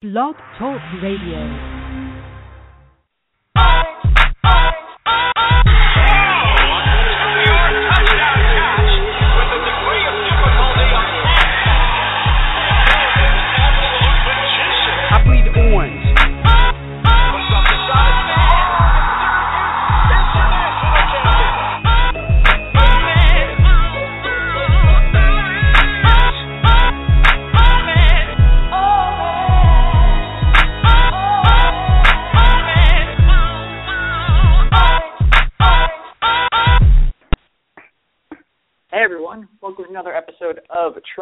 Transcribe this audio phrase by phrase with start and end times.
[0.00, 1.77] Blog Talk Radio.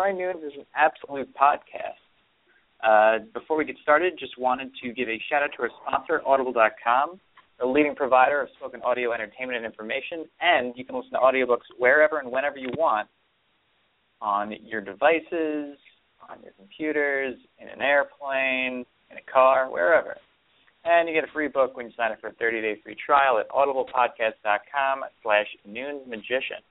[0.07, 1.99] Troy Nunes is an Absolute Podcast.
[2.85, 6.23] Uh, before we get started, just wanted to give a shout out to our sponsor,
[6.25, 7.19] Audible.com,
[7.59, 11.67] the leading provider of spoken audio entertainment and information, and you can listen to audiobooks
[11.79, 13.09] wherever and whenever you want
[14.21, 15.77] on your devices,
[16.29, 20.17] on your computers, in an airplane, in a car, wherever.
[20.85, 23.41] And you get a free book when you sign up for a 30-day free trial
[23.41, 26.63] at audiblepodcast.com slash nunesmagician.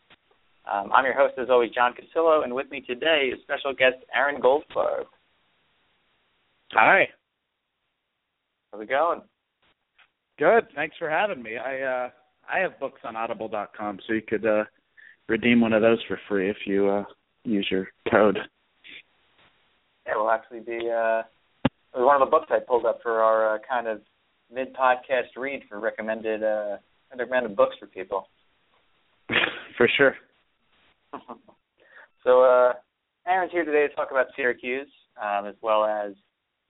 [0.72, 3.98] Um, I'm your host, as always, John Cassillo, and with me today is special guest
[4.14, 5.06] Aaron Goldfarb.
[6.72, 7.08] Hi.
[8.72, 9.22] How's it going?
[10.40, 10.66] Good.
[10.76, 11.58] Thanks for having me.
[11.58, 12.10] I uh
[12.52, 14.64] I have books on audible.com so you could uh
[15.28, 17.04] redeem one of those for free if you uh
[17.44, 18.38] use your code.
[20.06, 21.22] Yeah, we'll actually be uh,
[21.64, 24.02] it was one of the books I pulled up for our uh, kind of
[24.54, 26.78] mid-podcast read for recommended uh,
[27.18, 28.28] recommended books for people.
[29.78, 30.16] for sure.
[32.24, 32.74] so uh,
[33.28, 34.88] Aaron's here today to talk about Syracuse,
[35.22, 36.14] um, as well as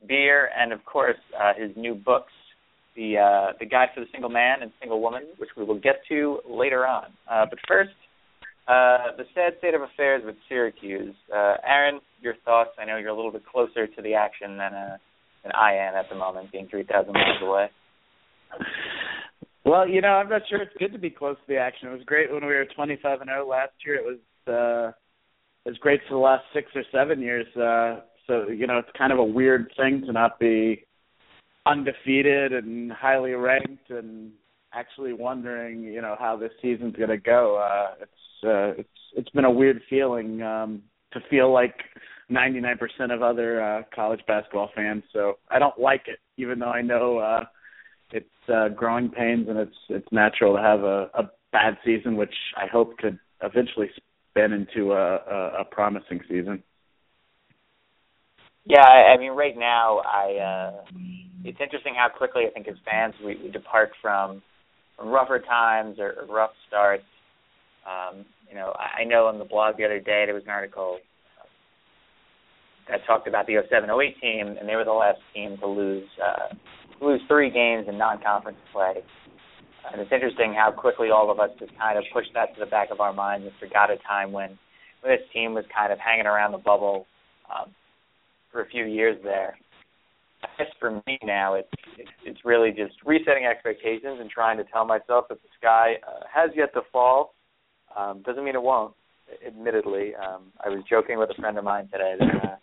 [0.07, 2.31] beer, and of course uh, his new books,
[2.95, 5.97] the uh, the Guide for the Single Man and Single Woman, which we will get
[6.09, 7.05] to later on.
[7.29, 7.91] Uh, but first,
[8.67, 11.15] uh, the sad state of affairs with Syracuse.
[11.33, 12.71] Uh, Aaron, your thoughts?
[12.79, 14.97] I know you're a little bit closer to the action than uh,
[15.43, 17.69] than I am at the moment, being 3,000 miles away.
[19.65, 21.89] Well, you know, I'm not sure it's good to be close to the action.
[21.89, 23.95] It was great when we were 25 and 0 last year.
[23.95, 24.91] It was uh
[25.65, 27.47] it was great for the last 6 or 7 years.
[27.57, 30.83] Uh so, you know, it's kind of a weird thing to not be
[31.65, 34.31] undefeated and highly ranked and
[34.73, 37.57] actually wondering, you know, how this season's going to go.
[37.57, 40.83] Uh it's uh it's it's been a weird feeling um
[41.13, 41.75] to feel like
[42.29, 42.77] 99%
[43.11, 45.01] of other uh college basketball fans.
[45.11, 47.45] So, I don't like it even though I know uh
[48.11, 52.33] it's uh, growing pains, and it's it's natural to have a, a bad season, which
[52.57, 53.89] I hope could eventually
[54.29, 56.63] spin into a, a, a promising season.
[58.65, 60.81] Yeah, I, I mean, right now, I uh,
[61.43, 64.41] it's interesting how quickly I think as fans we, we depart from,
[64.99, 67.03] rougher times or, or rough starts.
[67.85, 70.49] Um, you know, I, I know on the blog the other day there was an
[70.49, 70.97] article
[72.89, 76.53] that talked about the 07-08 team, and they were the last team to lose uh,
[77.01, 79.03] lose three games in non-conference play.
[79.91, 82.65] And it's interesting how quickly all of us just kind of pushed that to the
[82.65, 84.57] back of our minds and forgot a time when,
[85.01, 87.05] when this team was kind of hanging around the bubble
[87.53, 87.71] um,
[88.51, 89.57] for a few years there.
[90.43, 91.69] I guess for me now, it's,
[92.23, 96.51] it's really just resetting expectations and trying to tell myself that the sky uh, has
[96.55, 97.33] yet to fall.
[97.95, 98.93] Um, doesn't mean it won't.
[99.45, 102.55] Admittedly, um, I was joking with a friend of mine today that uh,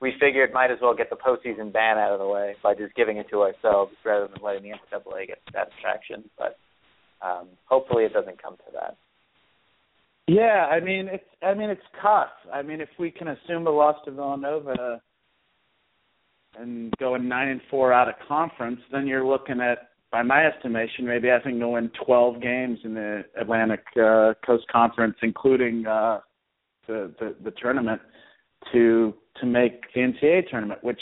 [0.00, 2.94] we figured might as well get the postseason ban out of the way by just
[2.94, 6.28] giving it to ourselves rather than letting the NCAA get satisfaction.
[6.38, 6.58] But
[7.22, 8.96] um, hopefully, it doesn't come to that.
[10.26, 12.30] Yeah, I mean it's I mean it's tough.
[12.52, 15.00] I mean if we can assume a loss to Villanova
[16.58, 21.06] and going nine and four out of conference, then you're looking at, by my estimation,
[21.06, 26.20] maybe having to win 12 games in the Atlantic uh, Coast Conference, including uh,
[26.86, 28.00] the, the the tournament,
[28.72, 30.82] to to make the NCAA tournament.
[30.82, 31.00] Which,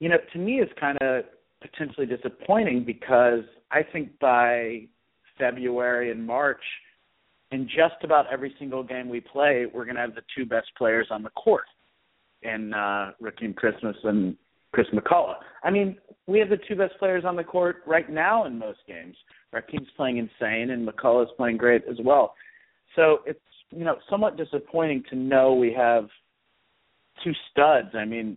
[0.00, 1.24] you know, to me is kind of
[1.60, 4.86] potentially disappointing because I think by
[5.38, 6.62] February and March,
[7.50, 10.68] in just about every single game we play, we're going to have the two best
[10.76, 11.64] players on the court
[12.42, 14.36] in uh, Rakeem Christmas and
[14.72, 15.36] Chris McCullough.
[15.62, 15.96] I mean,
[16.26, 19.16] we have the two best players on the court right now in most games.
[19.54, 22.34] Rakeem's playing insane, and McCullough's playing great as well.
[22.96, 23.38] So it's
[23.70, 26.08] you know somewhat disappointing to know we have
[27.24, 27.88] two studs.
[27.94, 28.36] I mean,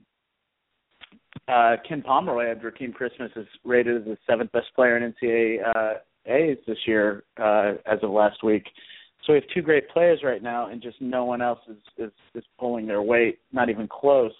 [1.48, 6.60] uh, Ken Pomeroy of Rakeem Christmas is rated as the seventh best player in NCAA's
[6.66, 8.64] this year uh, as of last week.
[9.26, 12.12] So we have two great players right now, and just no one else is, is
[12.34, 14.32] is pulling their weight, not even close.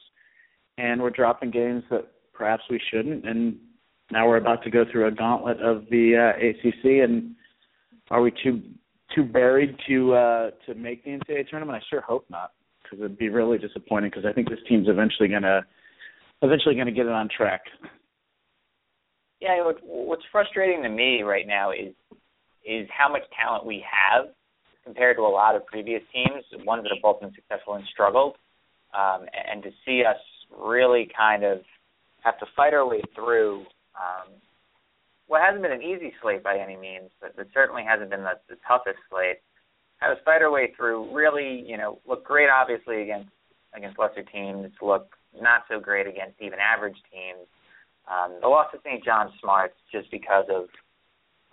[0.78, 3.28] And we're dropping games that perhaps we shouldn't.
[3.28, 3.58] And
[4.12, 7.04] now we're about to go through a gauntlet of the uh, ACC.
[7.04, 7.36] And
[8.10, 8.62] are we too
[9.14, 11.82] too buried to uh, to make the NCAA tournament?
[11.82, 12.52] I sure hope not,
[12.90, 14.10] because it'd be really disappointing.
[14.10, 15.66] Because I think this team's eventually gonna
[16.42, 17.62] eventually gonna get it on track.
[19.40, 21.94] Yeah, what's frustrating to me right now is
[22.66, 24.28] is how much talent we have
[24.84, 28.36] compared to a lot of previous teams, ones that have both been successful and struggled,
[28.98, 30.18] um, and to see us
[30.58, 31.60] really kind of
[32.24, 33.60] have to fight our way through
[33.96, 34.32] um,
[35.28, 38.40] what hasn't been an easy slate by any means, but it certainly hasn't been the,
[38.50, 39.40] the toughest slate.
[39.98, 41.14] Have to fight our way through.
[41.16, 43.30] Really, you know, look great obviously against
[43.76, 44.72] against lesser teams.
[44.82, 47.48] Look not so great against even average teams.
[48.08, 49.04] Um, the loss to St.
[49.04, 50.68] John's Smarts just because of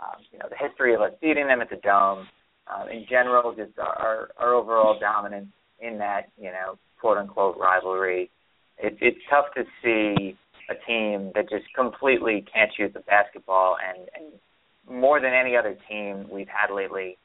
[0.00, 2.26] um, you know the history of us beating them at the Dome.
[2.66, 8.30] Um, in general, just our our overall dominance in that you know quote unquote rivalry.
[8.78, 10.36] It, it's tough to see
[10.70, 15.76] a team that just completely can't shoot the basketball, and, and more than any other
[15.88, 17.18] team we've had lately,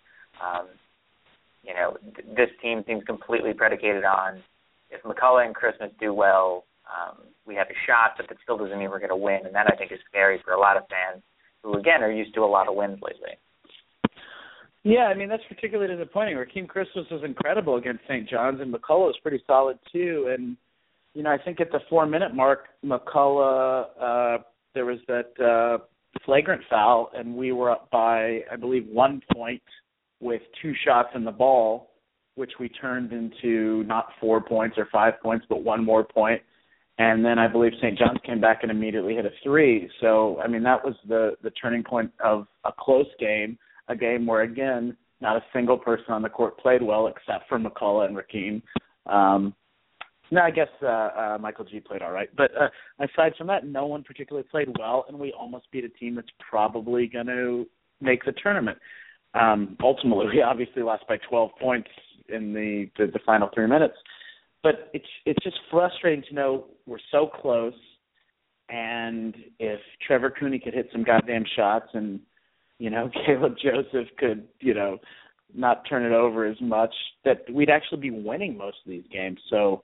[0.44, 0.68] um,
[1.70, 4.42] you know, th- this team seems completely predicated on
[4.90, 8.78] if McCullough and Christmas do well, um, we have a shot, but that still doesn't
[8.78, 10.84] mean we're going to win, and that I think is scary for a lot of
[10.90, 11.22] fans
[11.62, 13.38] who, again, are used to a lot of wins lately.
[14.84, 16.38] Yeah, I mean that's particularly disappointing.
[16.38, 18.28] Rakeem Christmas was incredible against St.
[18.30, 20.34] John's, and McCullough was pretty solid too.
[20.36, 20.56] And
[21.14, 24.42] you know, I think at the four minute mark, McCullough, uh,
[24.74, 25.84] there was that uh,
[26.26, 29.62] flagrant foul, and we were up by, I believe, one point
[30.20, 31.92] with two shots in the ball,
[32.36, 36.42] which we turned into not four points or five points, but one more point.
[36.98, 37.98] And then I believe St.
[37.98, 39.90] John's came back and immediately hit a three.
[40.02, 43.58] So I mean that was the the turning point of a close game,
[43.88, 47.60] a game where again not a single person on the court played well except for
[47.60, 48.62] McCullough and Rakeem.
[49.12, 49.54] Um,
[50.32, 52.70] no, I guess uh, uh, Michael G played all right, but uh,
[53.04, 56.30] aside from that, no one particularly played well, and we almost beat a team that's
[56.50, 57.66] probably going to
[58.00, 58.78] make the tournament.
[59.34, 61.90] Um, ultimately, we obviously lost by 12 points
[62.30, 63.96] in the, the the final three minutes,
[64.62, 67.74] but it's it's just frustrating to know we're so close,
[68.70, 72.20] and if Trevor Cooney could hit some goddamn shots, and
[72.78, 75.00] you know Caleb Joseph could you know
[75.56, 76.94] not turn it over as much,
[77.26, 79.40] that we'd actually be winning most of these games.
[79.50, 79.84] So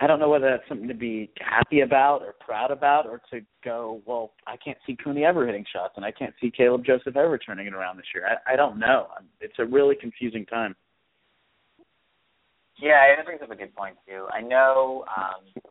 [0.00, 3.40] I don't know whether that's something to be happy about or proud about, or to
[3.62, 7.16] go, well, I can't see Cooney ever hitting shots, and I can't see Caleb Joseph
[7.16, 8.26] ever turning it around this year.
[8.26, 9.08] I, I don't know.
[9.40, 10.74] It's a really confusing time.
[12.80, 14.26] Yeah, that brings up a good point too.
[14.32, 15.04] I know.
[15.14, 15.62] um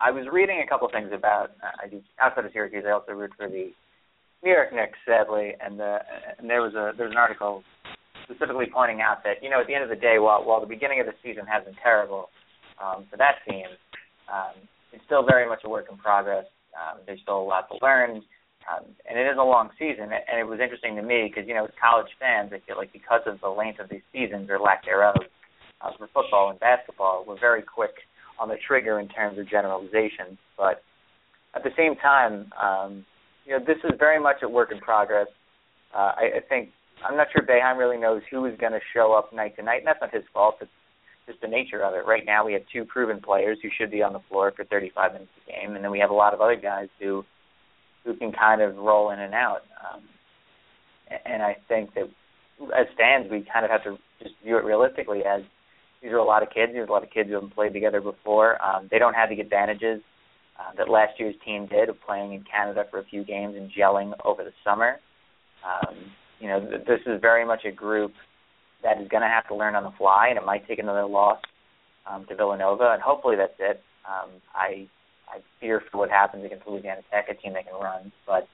[0.00, 1.50] I was reading a couple things about.
[1.62, 2.84] Uh, I do outside of Syracuse.
[2.86, 3.72] I also root for the
[4.44, 5.98] New York Knicks, sadly, and the
[6.38, 7.62] and there was a there was an article
[8.24, 10.66] specifically pointing out that you know at the end of the day, while while the
[10.66, 12.30] beginning of the season has been terrible,
[12.82, 13.66] um, for that team.
[14.32, 14.54] Um,
[14.92, 16.44] it's still very much a work in progress.
[16.76, 18.22] Um, there's still a lot to learn,
[18.68, 20.10] um, and it is a long season.
[20.12, 22.92] And it was interesting to me because you know, as college fans, I feel like
[22.92, 25.16] because of the length of these seasons or lack thereof
[25.80, 27.94] uh, for football and basketball, we're very quick
[28.38, 30.38] on the trigger in terms of generalizations.
[30.56, 30.82] But
[31.54, 33.04] at the same time, um,
[33.44, 35.26] you know, this is very much a work in progress.
[35.94, 36.70] Uh, I, I think
[37.06, 39.78] I'm not sure Boeheim really knows who is going to show up night to night,
[39.78, 40.56] and that's not his fault.
[40.60, 40.70] It's
[41.28, 42.06] just the nature of it.
[42.06, 45.12] Right now, we have two proven players who should be on the floor for 35
[45.12, 47.24] minutes a game, and then we have a lot of other guys who
[48.04, 49.62] who can kind of roll in and out.
[49.84, 50.00] Um,
[51.26, 52.08] and I think that
[52.76, 55.42] as fans, we kind of have to just view it realistically as
[56.02, 56.72] these are a lot of kids.
[56.72, 58.62] There's a lot of kids who haven't played together before.
[58.64, 60.00] Um, they don't have the advantages
[60.58, 63.70] uh, that last year's team did of playing in Canada for a few games and
[63.70, 64.96] gelling over the summer.
[65.64, 65.96] Um,
[66.38, 68.12] you know, th- this is very much a group
[68.82, 71.06] that is going to have to learn on the fly, and it might take another
[71.06, 71.40] loss
[72.08, 73.82] um, to Villanova, and hopefully that's it.
[74.06, 74.88] Um, I
[75.28, 78.48] I fear for what happens against Louisiana Tech, a team that can run, but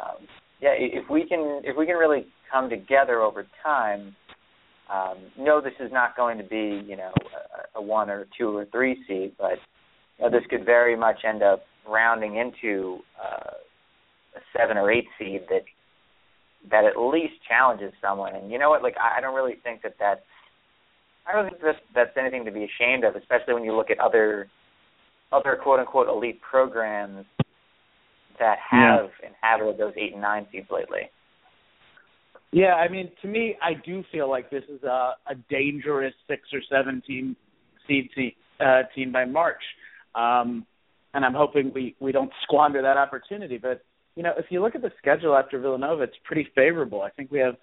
[0.00, 0.26] um,
[0.60, 4.14] yeah, if we can if we can really come together over time.
[4.92, 7.12] Um, no, this is not going to be you know
[7.74, 9.58] a, a one or two or three seed, but
[10.18, 13.54] you know, this could very much end up rounding into uh,
[14.36, 15.62] a seven or eight seed that
[16.70, 18.34] that at least challenges someone.
[18.34, 18.82] And you know what?
[18.82, 20.20] Like I don't really think that that's
[21.26, 23.98] I don't think that that's anything to be ashamed of, especially when you look at
[23.98, 24.48] other
[25.32, 27.24] other quote unquote elite programs
[28.38, 29.28] that have yeah.
[29.28, 31.10] inhabited those eight and nine seeds lately.
[32.52, 36.42] Yeah, I mean, to me, I do feel like this is a, a dangerous six
[36.52, 37.34] or seven team
[37.88, 39.62] seed team, uh, team by March.
[40.14, 40.66] Um,
[41.14, 43.58] and I'm hoping we we don't squander that opportunity.
[43.58, 43.82] But
[44.16, 47.02] you know, if you look at the schedule after Villanova, it's pretty favorable.
[47.02, 47.56] I think we have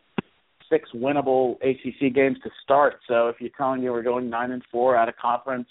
[0.70, 2.96] six winnable ACC games to start.
[3.08, 5.68] So if you're telling me we're going nine and four out of conference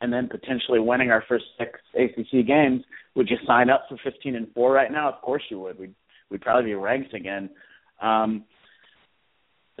[0.00, 2.82] and then potentially winning our first six ACC games,
[3.14, 5.08] would you sign up for 15 and four right now?
[5.08, 5.78] Of course you would.
[5.78, 5.94] We'd
[6.30, 7.50] we'd probably be ranked again.
[8.00, 8.44] Um,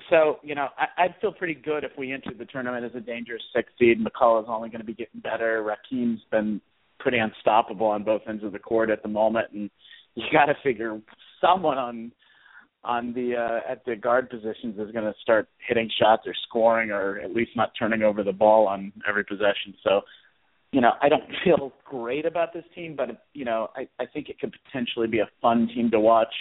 [0.08, 3.00] so you know, I, I'd feel pretty good if we entered the tournament as a
[3.00, 3.98] dangerous six seed.
[4.04, 5.62] McCullough is only going to be getting better.
[5.62, 6.60] Rakeem's been
[6.98, 9.70] pretty unstoppable on both ends of the court at the moment, and
[10.14, 11.00] you got to figure
[11.40, 12.12] someone on
[12.82, 16.90] on the uh, at the guard positions is going to start hitting shots or scoring
[16.90, 19.74] or at least not turning over the ball on every possession.
[19.84, 20.00] So,
[20.72, 24.28] you know, I don't feel great about this team, but you know, I I think
[24.28, 26.32] it could potentially be a fun team to watch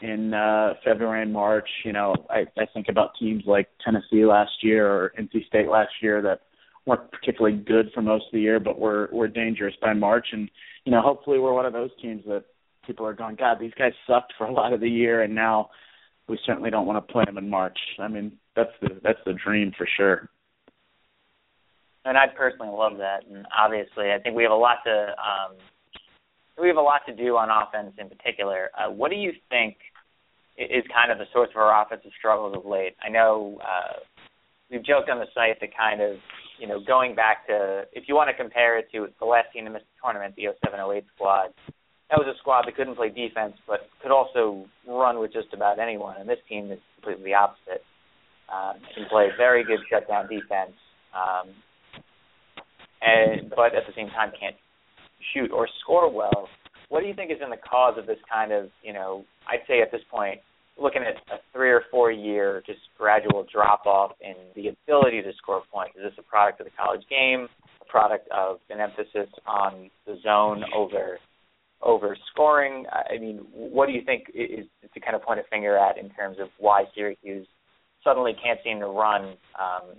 [0.00, 1.68] in uh February and March.
[1.84, 5.92] You know, I I think about teams like Tennessee last year or NC State last
[6.00, 6.42] year that
[6.86, 10.28] weren't particularly good for most of the year, but were were dangerous by March.
[10.32, 10.48] And
[10.84, 12.44] you know, hopefully, we're one of those teams that
[12.86, 15.70] people are going, God, these guys sucked for a lot of the year, and now
[16.28, 17.78] we certainly don't want to play them in March.
[17.98, 20.28] I mean, that's the that's the dream for sure.
[22.04, 25.56] And I personally love that, and obviously, I think we have a lot to um,
[26.60, 28.70] we have a lot to do on offense in particular.
[28.78, 29.76] Uh, what do you think
[30.56, 32.94] is kind of the source of our offensive struggles of late?
[33.04, 33.98] I know uh,
[34.70, 36.16] we've joked on the site that kind of
[36.58, 39.64] you know going back to if you want to compare it to the last team
[39.64, 41.54] to miss the tournament, the 07-08 squad
[42.14, 45.80] that was a squad that couldn't play defense, but could also run with just about
[45.80, 46.14] anyone.
[46.20, 47.82] And this team is completely opposite.
[48.46, 50.76] Um, can play very good shutdown defense,
[51.16, 51.48] um,
[53.00, 54.54] and but at the same time can't
[55.32, 56.46] shoot or score well.
[56.90, 59.66] What do you think is in the cause of this kind of, you know, I'd
[59.66, 60.40] say at this point,
[60.78, 65.32] looking at a three or four year just gradual drop off in the ability to
[65.38, 65.96] score points?
[65.96, 67.48] Is this a product of the college game,
[67.80, 71.18] a product of an emphasis on the zone over
[71.84, 72.84] over scoring?
[72.92, 76.10] I mean, what do you think is to kind of point a finger at in
[76.10, 77.46] terms of why Syracuse
[78.02, 79.96] suddenly can't seem to run um,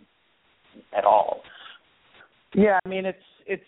[0.98, 1.42] at all?
[2.54, 3.64] Yeah, I mean, it's it's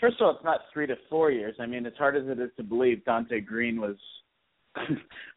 [0.00, 1.54] first of all, it's not three to four years.
[1.60, 3.96] I mean, as hard as it is to believe, Donte Greene was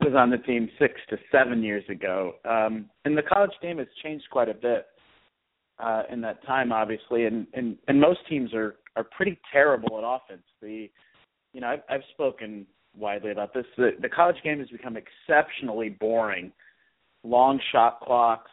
[0.01, 3.87] was on the team six to seven years ago, um, and the college game has
[4.03, 4.87] changed quite a bit
[5.79, 10.03] uh, in that time, obviously, and and and most teams are are pretty terrible at
[10.03, 10.45] offense.
[10.61, 10.89] The
[11.57, 13.65] you know, I've, I've spoken widely about this.
[13.77, 16.51] The, the college game has become exceptionally boring.
[17.23, 18.51] Long shot clocks,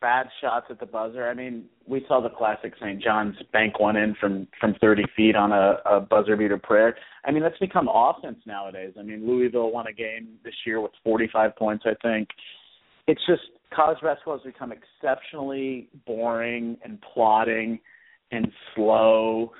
[0.00, 1.28] bad shots at the buzzer.
[1.28, 3.00] I mean, we saw the classic St.
[3.00, 6.96] John's bank one in from from 30 feet on a, a buzzer beater prayer.
[7.24, 8.94] I mean, that's become offense nowadays.
[8.98, 12.28] I mean, Louisville won a game this year with 45 points, I think.
[13.06, 17.78] It's just college basketball has become exceptionally boring and plodding
[18.32, 19.52] and slow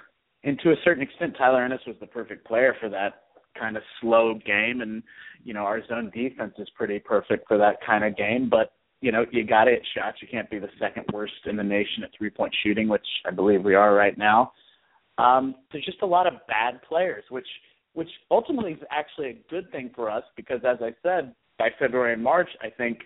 [0.45, 3.23] and to a certain extent, Tyler Ennis was the perfect player for that
[3.59, 5.03] kind of slow game, and
[5.45, 8.49] you know our zone defense is pretty perfect for that kind of game.
[8.49, 10.19] But you know you got to hit shots.
[10.21, 13.31] You can't be the second worst in the nation at three point shooting, which I
[13.31, 14.53] believe we are right now.
[15.19, 17.49] Um, there's just a lot of bad players, which
[17.95, 22.15] which ultimately is actually a good thing for us because, as I said, by February
[22.15, 23.01] and March, I think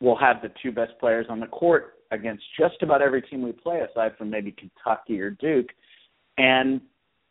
[0.00, 3.52] we'll have the two best players on the court against just about every team we
[3.52, 5.68] play, aside from maybe Kentucky or Duke
[6.38, 6.80] and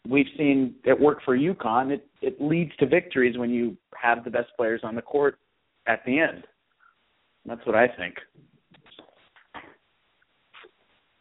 [0.08, 1.91] we've seen it work for UConn.
[1.91, 5.38] It it leads to victories when you have the best players on the court
[5.88, 6.43] at the end.
[7.46, 8.15] That's what I think.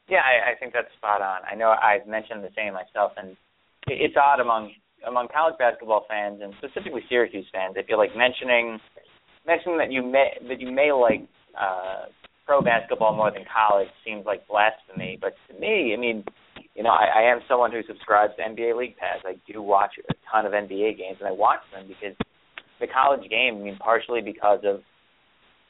[0.09, 1.41] Yeah, I, I think that's spot on.
[1.51, 3.37] I know I've mentioned the same myself, and
[3.87, 4.73] it's odd among
[5.07, 7.77] among college basketball fans and specifically Syracuse fans.
[7.79, 8.79] I feel like mentioning
[9.47, 11.27] mentioning that you may that you may like
[11.59, 12.07] uh,
[12.45, 15.17] pro basketball more than college seems like blasphemy.
[15.21, 16.25] But to me, I mean,
[16.75, 19.19] you know, I, I am someone who subscribes to NBA League Pass.
[19.25, 22.17] I do watch a ton of NBA games, and I watch them because
[22.81, 23.57] the college game.
[23.57, 24.81] I mean, partially because of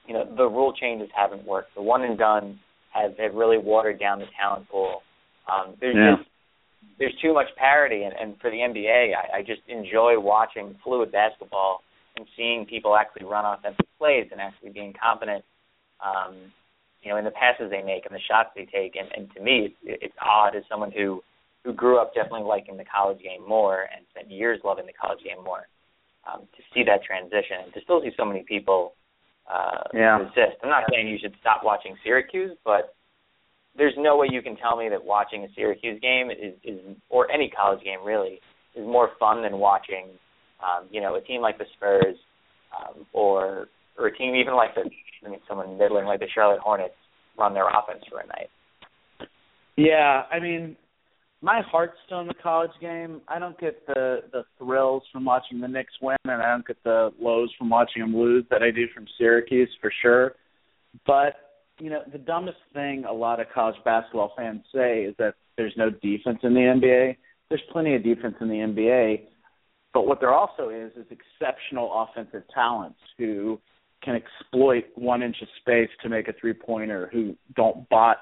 [0.06, 1.74] you know the rule changes haven't worked.
[1.74, 2.60] The one and done
[2.92, 5.02] have have really watered down the talent pool.
[5.50, 6.16] Um, there's yeah.
[6.16, 6.28] just
[6.98, 11.12] there's too much parity, and, and for the NBA, I, I just enjoy watching fluid
[11.12, 11.82] basketball
[12.16, 15.44] and seeing people actually run offensive plays and actually being competent
[16.04, 16.52] um,
[17.02, 18.96] you know, in the passes they make and the shots they take.
[18.96, 21.22] And, and to me, it's, it's odd as someone who
[21.64, 25.22] who grew up definitely liking the college game more and spent years loving the college
[25.22, 25.68] game more,
[26.24, 28.94] um, to see that transition and to still see so many people
[29.52, 30.16] uh, yeah.
[30.18, 30.56] resist.
[30.62, 32.94] I'm not saying you should stop watching Syracuse, but
[33.76, 37.30] there's no way you can tell me that watching a Syracuse game is, is or
[37.30, 38.40] any college game really
[38.74, 40.06] is more fun than watching,
[40.64, 42.16] um, you know, a team like the Spurs
[42.74, 43.68] um, or
[44.00, 44.90] or a team even like the
[45.24, 46.94] I mean, someone middling like the Charlotte Hornets
[47.38, 48.48] run their offense for a night.
[49.76, 50.76] Yeah, I mean,
[51.42, 53.20] my heart's still in the college game.
[53.28, 56.82] I don't get the the thrills from watching the Knicks win, and I don't get
[56.84, 60.34] the lows from watching them lose that I do from Syracuse for sure.
[61.06, 61.34] But
[61.78, 65.72] you know, the dumbest thing a lot of college basketball fans say is that there's
[65.76, 67.16] no defense in the NBA.
[67.48, 69.22] There's plenty of defense in the NBA,
[69.92, 73.58] but what there also is is exceptional offensive talents who
[74.02, 78.18] can exploit one inch of space to make a three pointer, who don't botch,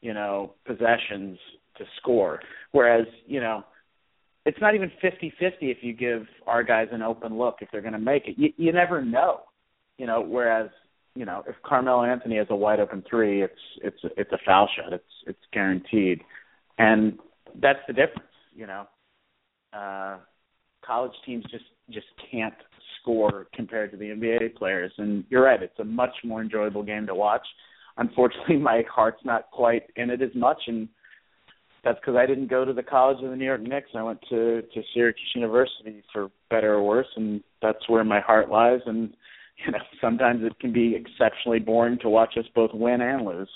[0.00, 1.38] you know, possessions
[1.76, 2.40] to score.
[2.72, 3.64] Whereas, you know,
[4.44, 7.92] it's not even 50-50 if you give our guys an open look if they're going
[7.92, 8.36] to make it.
[8.38, 9.40] You, you never know.
[9.98, 10.70] You know, whereas,
[11.14, 14.68] you know, if Carmelo Anthony has a wide open three, it's it's it's a foul
[14.76, 14.92] shot.
[14.92, 16.20] It's it's guaranteed.
[16.78, 17.18] And
[17.60, 18.86] that's the difference, you know.
[19.72, 20.18] Uh
[20.86, 22.54] college teams just just can't
[23.08, 27.06] score compared to the NBA players and you're right, it's a much more enjoyable game
[27.06, 27.46] to watch.
[27.96, 30.88] Unfortunately, my heart's not quite in it as much and
[31.84, 33.90] that's because I didn't go to the college of the New York Knicks.
[33.94, 38.50] I went to to Syracuse University for better or worse, and that's where my heart
[38.50, 38.80] lies.
[38.84, 39.14] And
[39.64, 43.48] you know, sometimes it can be exceptionally boring to watch us both win and lose.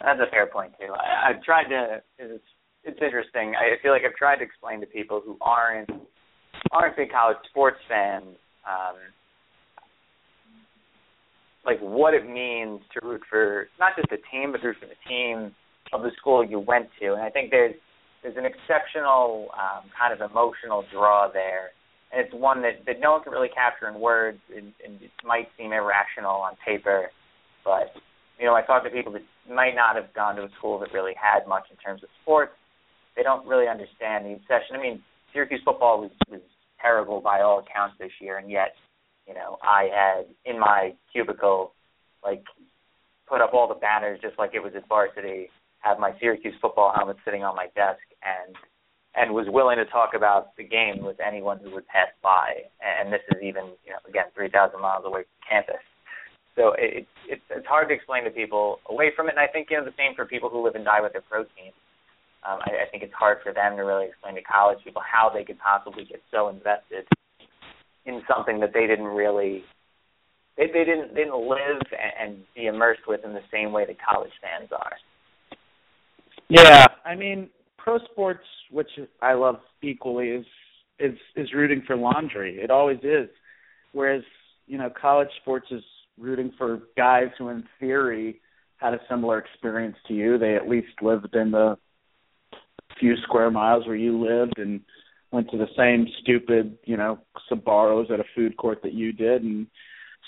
[0.00, 0.92] That's a fair point too.
[0.92, 2.02] I, I've tried to.
[2.18, 2.44] It's
[2.84, 3.54] it's interesting.
[3.54, 5.90] I feel like I've tried to explain to people who aren't
[6.70, 8.96] aren't big college sports fans, um,
[11.64, 14.98] like what it means to root for not just the team, but root for the
[15.08, 15.54] team
[15.92, 17.12] of the school you went to.
[17.14, 17.74] And I think there's
[18.22, 21.70] there's an exceptional um, kind of emotional draw there,
[22.12, 25.10] and it's one that that no one can really capture in words, and, and it
[25.24, 27.10] might seem irrational on paper,
[27.64, 27.90] but
[28.38, 30.92] you know I talk to people that might not have gone to a school that
[30.92, 32.52] really had much in terms of sports.
[33.16, 34.74] They don't really understand the obsession.
[34.74, 36.40] I mean, Syracuse football was was
[36.80, 38.74] terrible by all accounts this year, and yet
[39.26, 41.74] you know, I had in my cubicle,
[42.24, 42.42] like,
[43.28, 45.48] put up all the banners just like it was at varsity,
[45.80, 48.56] have my Syracuse football helmet sitting on my desk, and
[49.14, 52.64] and was willing to talk about the game with anyone who would pass by.
[52.80, 55.84] And this is even, you know, again, 3,000 miles away from campus.
[56.56, 59.68] So it, it's it's hard to explain to people away from it, and I think
[59.70, 61.72] you know the same for people who live and die with their protein.
[62.44, 65.30] Um, I, I think it's hard for them to really explain to college people how
[65.32, 67.06] they could possibly get so invested
[68.04, 69.62] in something that they didn't really
[70.56, 73.86] they they didn't they didn't live and, and be immersed with in the same way
[73.86, 74.92] that college fans are.
[76.48, 80.46] Yeah, I mean, pro sports, which I love equally, is
[80.98, 82.58] is is rooting for laundry.
[82.60, 83.28] It always is.
[83.92, 84.22] Whereas
[84.66, 85.82] you know, college sports is
[86.18, 88.40] rooting for guys who, in theory,
[88.76, 90.38] had a similar experience to you.
[90.38, 91.76] They at least lived in the
[92.98, 94.80] few square miles where you lived, and
[95.30, 97.18] went to the same stupid, you know,
[97.50, 99.66] Sbarros at a food court that you did and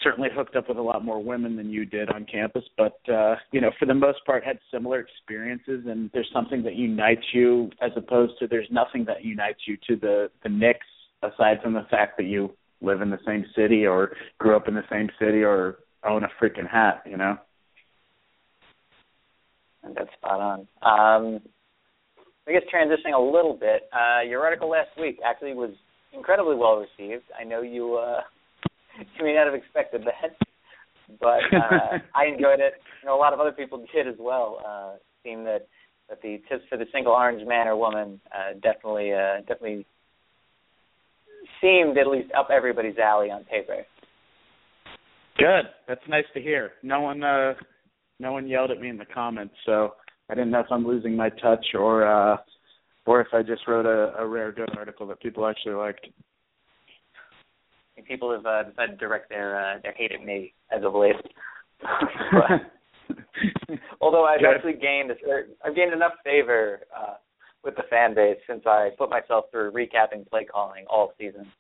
[0.03, 3.37] certainly hooked up with a lot more women than you did on campus, but uh,
[3.53, 7.71] you know, for the most part had similar experiences and there's something that unites you
[7.81, 10.87] as opposed to there's nothing that unites you to the the Knicks
[11.23, 14.75] aside from the fact that you live in the same city or grew up in
[14.75, 17.39] the same city or own a freaking hat, you know.
[19.95, 20.41] That's spot
[20.83, 21.35] on.
[21.37, 21.41] Um
[22.47, 25.71] I guess transitioning a little bit, uh, your article last week actually was
[26.13, 27.25] incredibly well received.
[27.39, 28.21] I know you uh,
[29.19, 30.37] you may not have expected that,
[31.21, 32.75] but uh, I enjoyed it.
[33.03, 34.61] You know, a lot of other people did as well.
[34.67, 35.67] Uh, seemed that
[36.09, 39.87] that the tips for the single orange man or woman uh, definitely uh, definitely
[41.61, 43.85] seemed at least up everybody's alley on paper.
[45.39, 45.65] Good.
[45.89, 46.73] That's nice to hear.
[46.83, 47.55] No one uh
[48.21, 49.95] no one yelled at me in the comments, so
[50.31, 52.37] I didn't know if I'm losing my touch or uh
[53.07, 56.07] or if I just wrote a, a rare good article that people actually liked.
[58.09, 61.17] People have uh, decided to direct their uh, their hate at me as of late.
[64.01, 64.55] although I've good.
[64.55, 67.15] actually gained a certain, I've gained enough favor uh,
[67.63, 71.51] with the fan base since I put myself through recapping play calling all season,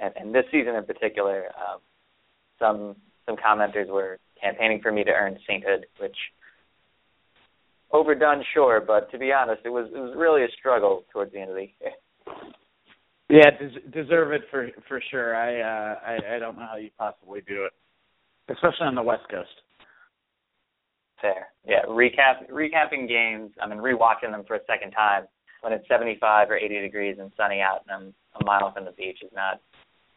[0.00, 1.80] and, and this season in particular, um,
[2.58, 6.16] some some commenters were campaigning for me to earn sainthood, which
[7.92, 11.40] overdone, sure, but to be honest, it was it was really a struggle towards the
[11.40, 11.92] end of the year.
[13.30, 15.34] Yeah, des- deserve it for for sure.
[15.34, 17.72] I uh I I don't know how you possibly do it,
[18.52, 19.48] especially on the West Coast.
[21.22, 21.82] Fair, yeah.
[21.88, 23.52] Recap recapping games.
[23.62, 25.24] I mean, rewatching them for a second time
[25.62, 28.92] when it's 75 or 80 degrees and sunny out, and I'm a mile from the
[28.92, 29.58] beach is not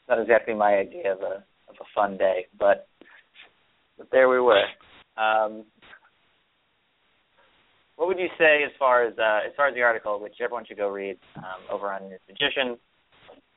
[0.10, 2.90] not exactly my idea of a of a fun day, but
[3.98, 4.66] but there we were.
[5.18, 5.64] Um,
[7.98, 10.66] what would you say as far as uh, as far as the article, which everyone
[10.66, 12.78] should go read um, over on Nunes Magician?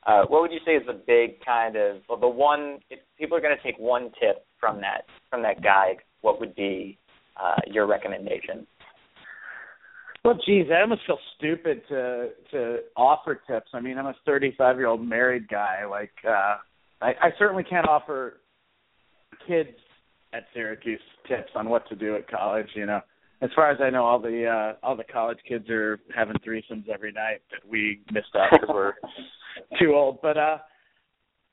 [0.05, 2.79] Uh, what would you say is the big kind of well, the one?
[2.89, 6.55] If people are going to take one tip from that from that guide, what would
[6.55, 6.97] be
[7.41, 8.65] uh, your recommendation?
[10.25, 13.69] Well, geez, I almost feel stupid to to offer tips.
[13.73, 15.85] I mean, I'm a 35 year old married guy.
[15.87, 16.57] Like, uh,
[16.99, 18.37] I, I certainly can't offer
[19.47, 19.69] kids
[20.33, 22.67] at Syracuse tips on what to do at college.
[22.73, 23.01] You know,
[23.41, 26.87] as far as I know, all the uh, all the college kids are having threesomes
[26.89, 28.93] every night that we missed out because we're
[29.79, 30.19] too old.
[30.21, 30.57] But uh,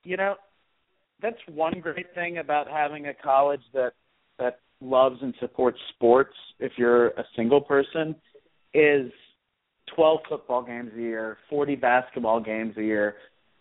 [0.05, 0.35] you know,
[1.22, 3.92] that's one great thing about having a college that
[4.38, 6.35] that loves and supports sports.
[6.61, 8.14] If you're a single person
[8.74, 9.11] is
[9.96, 13.16] 12 football games a year, 40 basketball games a year.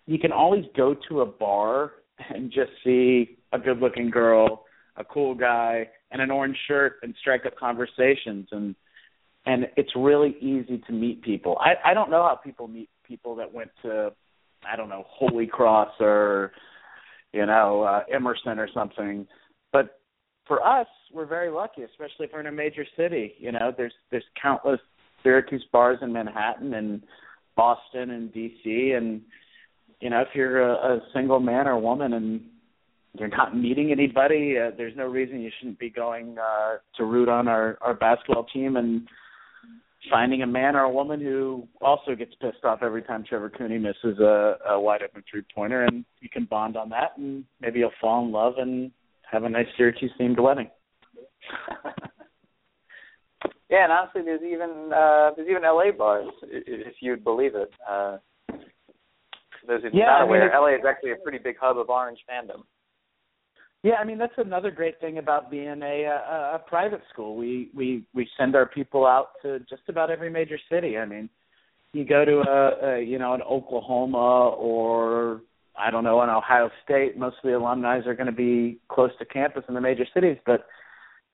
[0.06, 1.92] You can always go to a bar
[2.30, 4.66] and just see a good looking girl,
[4.98, 8.76] a cool guy, and an orange shirt and strike up conversations and
[9.46, 11.58] and it's really easy to meet people.
[11.60, 14.12] I I don't know how people meet people that went to
[14.70, 16.52] I don't know, Holy Cross or
[17.34, 19.28] you know, uh Emerson or something.
[19.72, 20.00] But
[20.48, 23.34] for us, we're very lucky, especially if we're in a major city.
[23.40, 24.80] You know, there's there's countless
[25.24, 27.04] Syracuse bars in Manhattan and
[27.56, 29.22] Boston and DC and
[30.00, 32.42] you know if you're a, a single man or woman and
[33.20, 37.30] you're not meeting anybody uh, there's no reason you shouldn't be going uh to root
[37.30, 39.08] on our our basketball team and
[40.10, 43.78] finding a man or a woman who also gets pissed off every time Trevor Cooney
[43.78, 47.80] misses a, a wide open three pointer and you can bond on that and maybe
[47.80, 48.92] you'll fall in love and
[49.30, 50.70] have a nice Syracuse themed wedding.
[53.70, 57.70] Yeah, and honestly, there's even uh, there's even LA bars, if you'd believe it.
[57.84, 61.58] Uh, for those who yeah, not I mean, aware, LA is actually a pretty big
[61.60, 62.64] hub of Orange fandom.
[63.84, 67.36] Yeah, I mean that's another great thing about being a, a a private school.
[67.36, 70.98] We we we send our people out to just about every major city.
[70.98, 71.30] I mean,
[71.94, 75.42] you go to a, a you know an Oklahoma or
[75.78, 77.18] I don't know an Ohio State.
[77.18, 80.38] Most of the alumni are going to be close to campus in the major cities,
[80.46, 80.66] but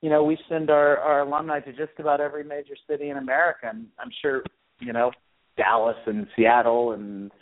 [0.04, 3.70] you know, we send our our alumni to just about every major city in America,
[3.70, 4.42] and I'm sure
[4.78, 5.12] you know
[5.56, 7.32] Dallas and Seattle and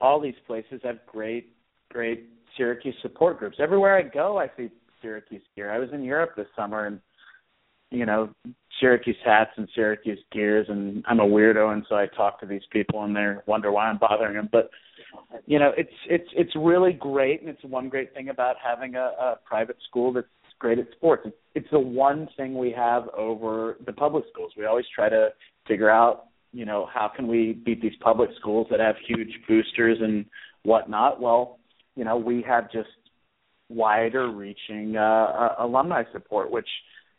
[0.00, 1.54] all these places have great
[1.92, 3.56] great Syracuse support groups.
[3.60, 4.68] Everywhere I go, I see
[5.00, 5.70] Syracuse gear.
[5.70, 7.00] I was in Europe this summer, and
[7.90, 8.30] you know
[8.80, 12.62] Syracuse hats and Syracuse gears, and I'm a weirdo, and so I talk to these
[12.70, 14.48] people, and they wonder why I'm bothering them.
[14.50, 14.70] But
[15.46, 19.12] you know, it's it's it's really great, and it's one great thing about having a,
[19.18, 20.26] a private school that's
[20.58, 21.26] great at sports.
[21.54, 24.52] It's the one thing we have over the public schools.
[24.56, 25.30] We always try to
[25.66, 29.98] figure out, you know, how can we beat these public schools that have huge boosters
[30.00, 30.24] and
[30.62, 31.20] whatnot.
[31.20, 31.58] Well,
[31.96, 32.88] you know, we have just
[33.68, 36.68] wider reaching uh, uh, alumni support, which,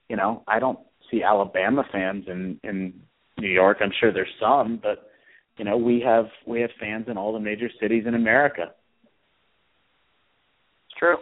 [0.09, 0.79] you know, I don't
[1.11, 2.93] see Alabama fans in in
[3.39, 3.77] New York.
[3.81, 5.09] I'm sure there's some, but
[5.57, 8.71] you know, we have we have fans in all the major cities in America.
[10.87, 11.17] It's true.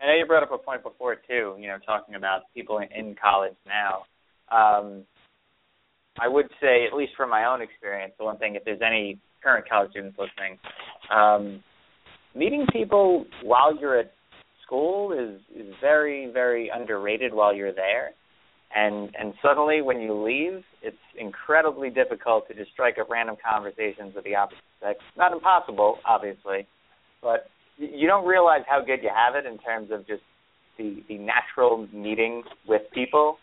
[0.00, 1.56] I know you brought up a point before too.
[1.58, 4.04] You know, talking about people in, in college now.
[4.50, 5.04] Um,
[6.18, 9.18] I would say, at least from my own experience, the one thing, if there's any
[9.42, 10.58] current college students listening,
[11.14, 11.62] um,
[12.36, 14.12] meeting people while you're at
[14.64, 18.10] school is is very very underrated while you're there,
[18.74, 24.14] and and suddenly when you leave, it's incredibly difficult to just strike up random conversations
[24.14, 24.98] with the opposite sex.
[25.16, 26.66] Not impossible, obviously,
[27.22, 27.46] but
[27.78, 30.22] you don't realize how good you have it in terms of just
[30.78, 33.38] the the natural meeting with people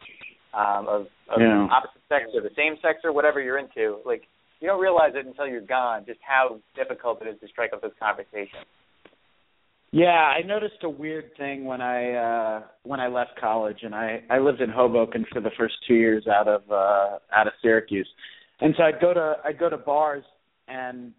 [0.54, 1.68] um, of, of yeah.
[1.72, 3.98] opposite sex or the same sex or whatever you're into.
[4.06, 4.24] Like
[4.60, 7.82] you don't realize it until you're gone, just how difficult it is to strike up
[7.82, 8.66] those conversations.
[9.96, 14.24] Yeah, I noticed a weird thing when I uh when I left college and I
[14.28, 18.10] I lived in Hoboken for the first 2 years out of uh out of Syracuse.
[18.60, 20.24] And so I'd go to I'd go to bars
[20.68, 21.14] and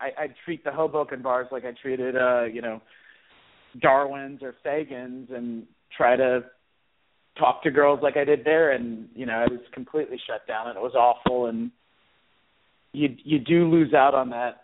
[0.00, 2.82] I, I'd treat the Hoboken bars like I treated, uh, you know,
[3.80, 5.64] Darwin's or Faegan's, and
[5.96, 6.44] try to
[7.38, 8.72] talk to girls like I did there.
[8.72, 11.46] And you know, I was completely shut down, and it was awful.
[11.46, 11.70] And
[12.92, 14.63] you you do lose out on that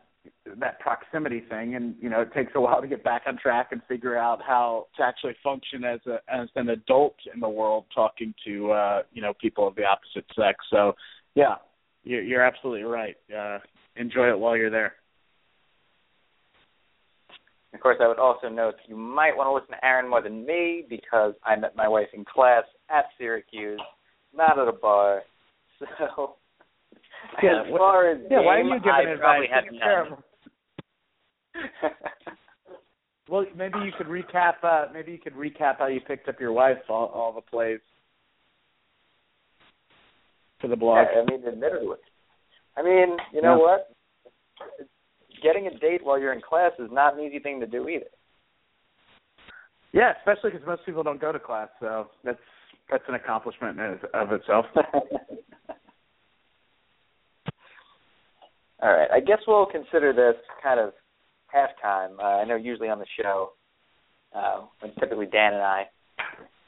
[0.58, 3.68] that proximity thing, and you know, it takes a while to get back on track
[3.72, 7.84] and figure out how to actually function as a as an adult in the world,
[7.94, 10.58] talking to uh, you know people of the opposite sex.
[10.70, 10.94] So,
[11.34, 11.56] yeah,
[12.04, 13.16] you're, you're absolutely right.
[13.34, 13.58] Uh,
[13.96, 14.94] enjoy it while you're there.
[17.72, 20.44] Of course, I would also note you might want to listen to Aaron more than
[20.44, 23.80] me because I met my wife in class at Syracuse,
[24.34, 25.22] not at a bar.
[25.98, 26.34] So,
[27.42, 29.48] yeah, as far as yeah, game, why are you giving I advice?
[29.80, 30.22] terrible.
[33.28, 34.54] well, maybe you could recap.
[34.62, 37.80] Uh, maybe you could recap how you picked up your wife all, all the plays
[40.60, 41.06] for the blog.
[41.14, 41.96] Yeah, I mean, admittedly.
[42.76, 43.62] I mean, you know Yeah.
[43.62, 43.90] what?
[45.42, 48.06] Getting a date while you're in class is not an easy thing to do either.
[49.92, 52.38] Yeah, especially because most people don't go to class, so that's
[52.90, 54.66] that's an accomplishment in of itself.
[58.82, 59.10] All right.
[59.12, 60.92] I guess we'll consider this kind of
[61.54, 62.18] halftime.
[62.18, 63.52] Uh, I know usually on the show,
[64.34, 65.82] uh, when typically Dan and I,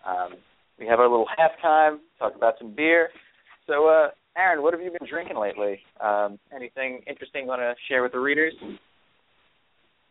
[0.07, 0.33] um,
[0.79, 3.09] we have our little halftime, talk about some beer.
[3.67, 5.79] So, uh, Aaron, what have you been drinking lately?
[6.01, 8.55] Um, anything interesting you want to share with the readers?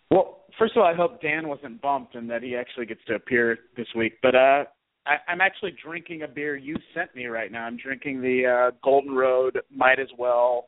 [0.10, 3.16] Well, first of all, I hope Dan wasn't bumped and that he actually gets to
[3.16, 4.14] appear this week.
[4.22, 4.64] But uh,
[5.06, 7.66] I, I'm actually drinking a beer you sent me right now.
[7.66, 10.68] I'm drinking the uh, Golden Road Might as Well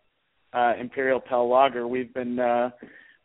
[0.53, 1.87] uh, Imperial Pale Lager.
[1.87, 2.69] We've been uh,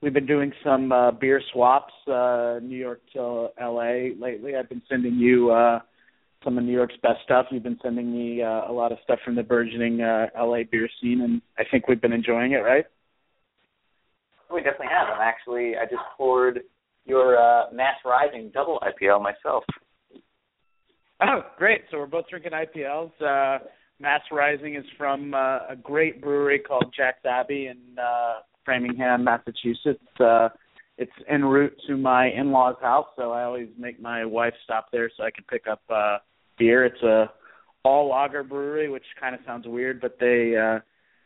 [0.02, 4.12] we've been doing some uh, beer swaps, uh, New York to L.A.
[4.18, 4.56] lately.
[4.56, 5.80] I've been sending you uh,
[6.44, 7.46] some of New York's best stuff.
[7.50, 10.88] You've been sending me uh, a lot of stuff from the burgeoning uh, LA beer
[11.00, 12.84] scene, and I think we've been enjoying it, right?
[14.52, 15.08] We definitely have.
[15.08, 16.60] I'm actually I just poured
[17.04, 19.64] your uh, Mass Rising Double IPL myself.
[21.20, 21.82] Oh, great!
[21.90, 23.10] So we're both drinking IPLs.
[23.20, 23.64] Uh,
[24.00, 30.04] Mass Rising is from uh, a great brewery called Jack's Abbey in uh, Framingham, Massachusetts.
[30.20, 30.50] Uh,
[30.98, 35.10] it's en route to my in-laws' house, so I always make my wife stop there
[35.16, 36.18] so I can pick up uh,
[36.58, 36.84] beer.
[36.84, 37.30] It's a
[37.84, 40.80] all lager brewery, which kind of sounds weird, but they uh,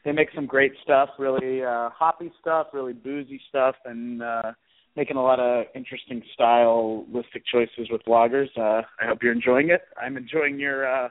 [0.04, 4.52] they make some great stuff, really uh, hoppy stuff, really boozy stuff, and uh,
[4.96, 8.48] making a lot of interesting stylistic choices with lagers.
[8.56, 9.82] Uh, I hope you're enjoying it.
[10.00, 11.08] I'm enjoying your uh,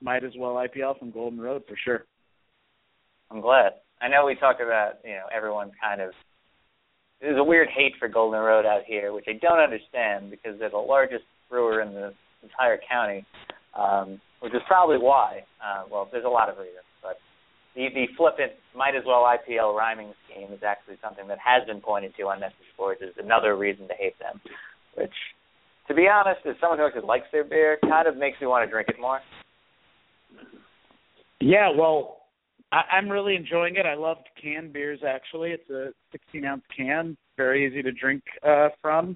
[0.00, 2.04] might as well IPL from Golden Road for sure.
[3.30, 3.72] I'm glad.
[4.00, 6.12] I know we talked about you know everyone's kind of
[7.20, 10.70] there's a weird hate for Golden Road out here, which I don't understand because they're
[10.70, 13.24] the largest brewer in the entire county,
[13.78, 15.44] um, which is probably why.
[15.62, 17.16] Uh, well, there's a lot of reasons, but
[17.74, 21.80] the the flippant might as well IPL rhyming scheme is actually something that has been
[21.80, 24.40] pointed to on Message Sports as another reason to hate them,
[24.94, 25.14] which,
[25.88, 28.66] to be honest, as someone who actually likes their beer, kind of makes me want
[28.66, 29.20] to drink it more.
[31.44, 32.22] Yeah, well,
[32.72, 33.84] I, I'm really enjoying it.
[33.84, 35.00] I love canned beers.
[35.06, 39.14] Actually, it's a 16 ounce can, very easy to drink uh, from.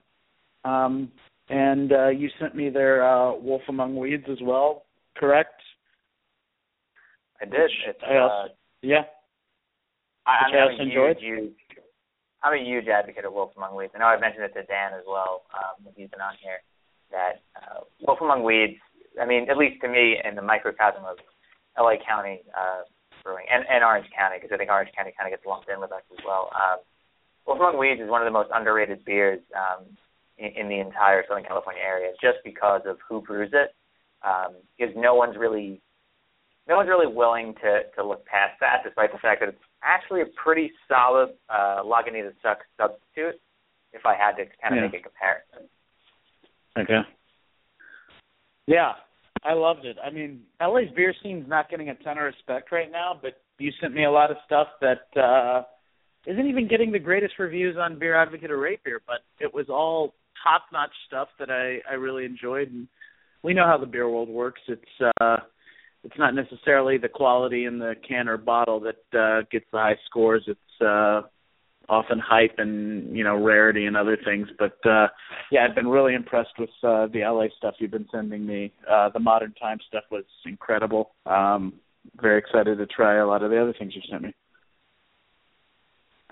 [0.63, 1.11] Um,
[1.49, 4.85] and uh, you sent me their uh, Wolf Among Weeds as well,
[5.17, 5.59] correct?
[7.41, 7.71] I did.
[7.87, 9.05] It's, I also, uh, yeah.
[10.27, 11.17] I, I'm a enjoyed.
[11.17, 11.53] huge, huge,
[12.43, 13.93] I'm a huge advocate of Wolf Among Weeds.
[13.97, 16.61] I know I've mentioned it to Dan as well um, when he's been on here.
[17.11, 18.77] That uh, Wolf Among Weeds,
[19.19, 21.17] I mean, at least to me, in the microcosm of
[21.79, 22.83] LA County uh,
[23.23, 25.81] brewing and, and Orange County, because I think Orange County kind of gets lumped in
[25.81, 26.51] with us as well.
[26.55, 26.79] Um,
[27.49, 29.87] Among Weeds is one of the most underrated beers um,
[30.37, 33.75] in, in the entire Southern California area, just because of who brews it.
[34.23, 35.81] Um, because no one's really
[36.69, 40.23] no one's really willing to to look past that, despite the fact that it's actually
[40.23, 43.41] a pretty solid uh, Lagunitas Suck substitute.
[43.95, 44.89] If I had to kind of Yeah.
[44.91, 45.71] make a comparison.
[46.77, 47.01] Okay.
[48.67, 48.93] Yeah,
[49.45, 49.97] I loved it.
[50.05, 53.73] I mean, LA's beer scene's not getting a ton of respect right now, but you
[53.81, 55.63] sent me a lot of stuff that uh
[56.27, 59.67] isn't even getting the greatest reviews on Beer Advocate or Rate Beer, but it was
[59.69, 62.89] all top notch stuff that I I really enjoyed and
[63.43, 64.61] we know how the beer world works.
[64.69, 65.37] It's uh
[66.05, 69.97] it's not necessarily the quality in the can or bottle that uh gets the high
[70.07, 70.45] scores.
[70.47, 71.23] It's uh
[71.89, 75.07] often hype and you know rarity and other things but uh
[75.51, 79.09] yeah i've been really impressed with uh the la stuff you've been sending me uh
[79.11, 81.73] the modern time stuff was incredible um
[82.21, 84.35] very excited to try a lot of the other things you sent me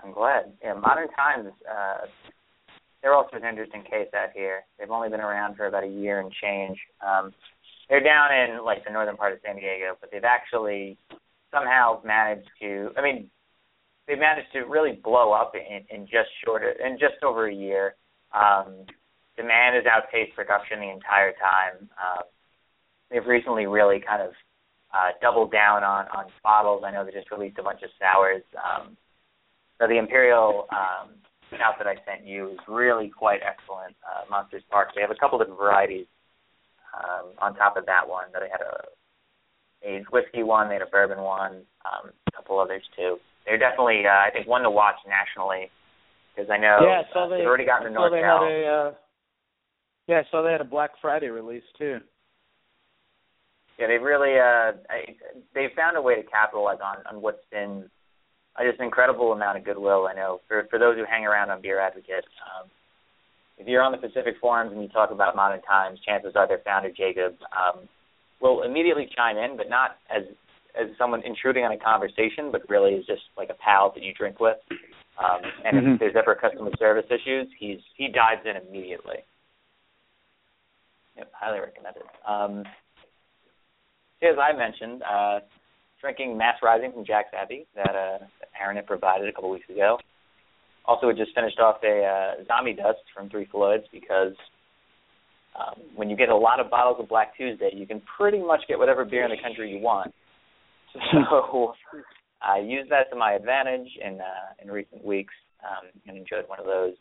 [0.03, 0.53] I'm glad.
[0.63, 2.05] Yeah, Modern Times, uh,
[3.01, 4.63] they're also an interesting case out here.
[4.79, 6.77] They've only been around for about a year and change.
[7.05, 7.33] Um,
[7.89, 10.97] they're down in like the northern part of San Diego, but they've actually
[11.51, 12.91] somehow managed to.
[12.97, 13.29] I mean,
[14.07, 17.95] they've managed to really blow up in, in just shorter, in just over a year.
[18.33, 18.85] Um,
[19.35, 21.89] demand has outpaced production the entire time.
[21.99, 22.23] Um,
[23.11, 24.31] they've recently really kind of
[24.93, 26.83] uh, doubled down on on bottles.
[26.85, 28.43] I know they just released a bunch of sours.
[28.55, 28.97] Um,
[29.79, 31.09] so the Imperial um,
[31.53, 33.95] stout that I sent you is really quite excellent.
[34.01, 34.89] Uh, Monsters Park.
[34.95, 36.07] They have a couple different varieties.
[36.97, 38.87] Um, on top of that one, that they had a
[39.85, 43.17] aged whiskey one, they had a bourbon one, um, a couple others too.
[43.47, 45.71] They're definitely, uh, I think, one to watch nationally
[46.37, 48.67] because I know yeah so uh, they they've already gotten to so they had a
[48.67, 48.91] uh
[50.07, 51.97] yeah so they had a black friday release too
[53.79, 55.17] Yeah, they've really uh, I,
[55.53, 57.89] they've found a way to capitalize on on what's been
[58.55, 60.07] uh, just an incredible amount of goodwill.
[60.07, 62.69] I know for for those who hang around on Beer Advocate, um,
[63.57, 66.61] if you're on the Pacific forums and you talk about modern times, chances are their
[66.65, 67.87] founder Jacob um,
[68.41, 70.23] will immediately chime in, but not as
[70.79, 74.13] as someone intruding on a conversation, but really is just like a pal that you
[74.13, 74.57] drink with.
[75.17, 75.93] Um, and Mhm.
[75.93, 79.23] if there's ever customer service issues, he's he dives in immediately.
[81.15, 82.03] Yep, highly recommended.
[82.25, 82.63] Um,
[84.21, 85.39] as I mentioned, uh,
[85.99, 88.19] drinking Mass Rising from Jack's Abbey that uh,
[88.59, 89.99] Aaron had provided a couple weeks ago.
[90.85, 94.33] Also, we just finished off a uh, Zombie Dust from Three Floyds because
[95.55, 98.61] um, when you get a lot of bottles of Black Tuesday, you can pretty much
[98.67, 100.13] get whatever beer in the country you want.
[101.29, 101.73] So
[102.41, 106.59] I used that to my advantage in uh, in recent weeks um, and enjoyed one
[106.59, 106.93] of those.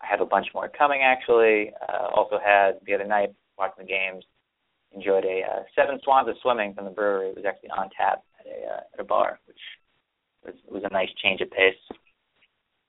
[0.00, 1.72] I have a bunch more coming actually.
[1.88, 4.24] Uh, also had the other night watching the games.
[4.94, 7.30] Enjoyed a uh, Seven Swans of Swimming from the Bruery.
[7.30, 9.56] It was actually on tap at a uh, at a bar, which
[10.44, 11.74] was was a nice change of pace.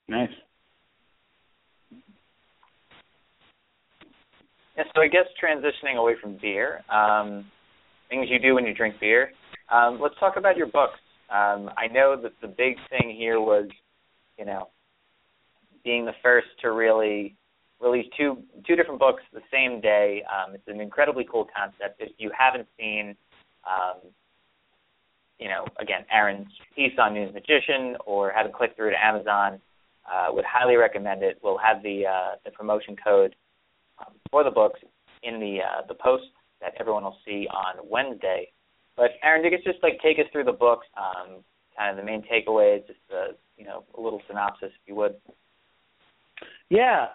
[0.08, 0.30] Nice.
[4.76, 7.46] Yeah, so I guess transitioning away from beer, um,
[8.10, 9.32] things you do when you drink beer.
[9.73, 10.99] Um, let's talk about your books.
[11.31, 13.67] Um, I know that the big thing here was,
[14.38, 14.69] you know,
[15.83, 17.36] being the first to really
[17.81, 20.23] release two two different books the same day.
[20.29, 21.99] Um, it's an incredibly cool concept.
[21.99, 23.15] If you haven't seen,
[23.65, 24.01] um,
[25.39, 29.59] you know, again, Aaron's piece on Nunes Magician or haven't clicked through to Amazon,
[30.12, 31.39] uh, would highly recommend it.
[31.41, 33.36] We'll have the uh, the promotion code
[33.99, 34.79] um, for the books
[35.23, 36.25] in the uh, the post
[36.62, 38.51] that everyone will see on Wednesday.
[38.95, 41.43] But Aaron, you could just like take us through the books, um,
[41.77, 45.15] kind of the main takeaways, just a you know a little synopsis, if you would.
[46.69, 47.08] Yeah.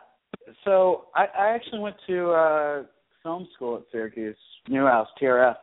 [0.64, 2.82] So I, I actually went to uh,
[3.22, 4.36] film school at Syracuse,
[4.68, 5.56] Newhouse, TRF,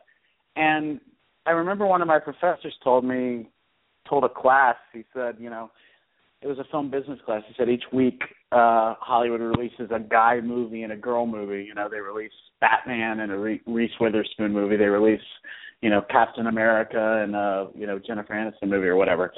[0.54, 1.00] and
[1.46, 3.48] I remember one of my professors told me,
[4.08, 5.70] told a class, he said, you know,
[6.42, 7.42] it was a film business class.
[7.48, 11.64] He said each week uh Hollywood releases a guy movie and a girl movie.
[11.64, 14.76] You know, they release Batman and a Reese Witherspoon movie.
[14.76, 15.20] They release,
[15.82, 19.32] you know, Captain America and a you know Jennifer Aniston movie or whatever.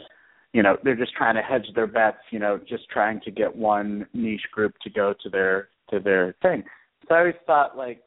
[0.52, 2.18] You know, they're just trying to hedge their bets.
[2.30, 6.34] You know, just trying to get one niche group to go to their to their
[6.42, 6.64] thing.
[7.08, 8.02] So I always thought like,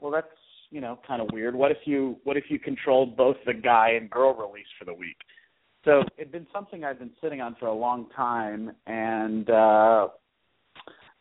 [0.00, 0.26] well, that's
[0.70, 1.54] you know kind of weird.
[1.54, 4.94] What if you what if you controlled both the guy and girl release for the
[4.94, 5.16] week?
[5.84, 10.08] So it'd been something I'd been sitting on for a long time, and uh,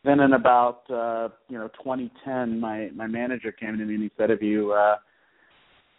[0.04, 4.12] then in about uh, you know 2010, my my manager came to me and he
[4.18, 4.96] said, "Have you uh,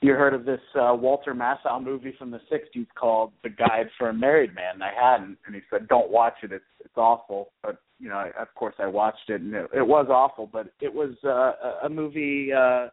[0.04, 4.08] you heard of this uh, Walter Matthau movie from the '60s called The Guide for
[4.08, 6.52] a Married Man?" And I hadn't, and he said, "Don't watch it.
[6.52, 9.86] It's it's awful." But you know, I, of course, I watched it, and it, it
[9.86, 10.48] was awful.
[10.50, 12.88] But it was uh, a movie uh,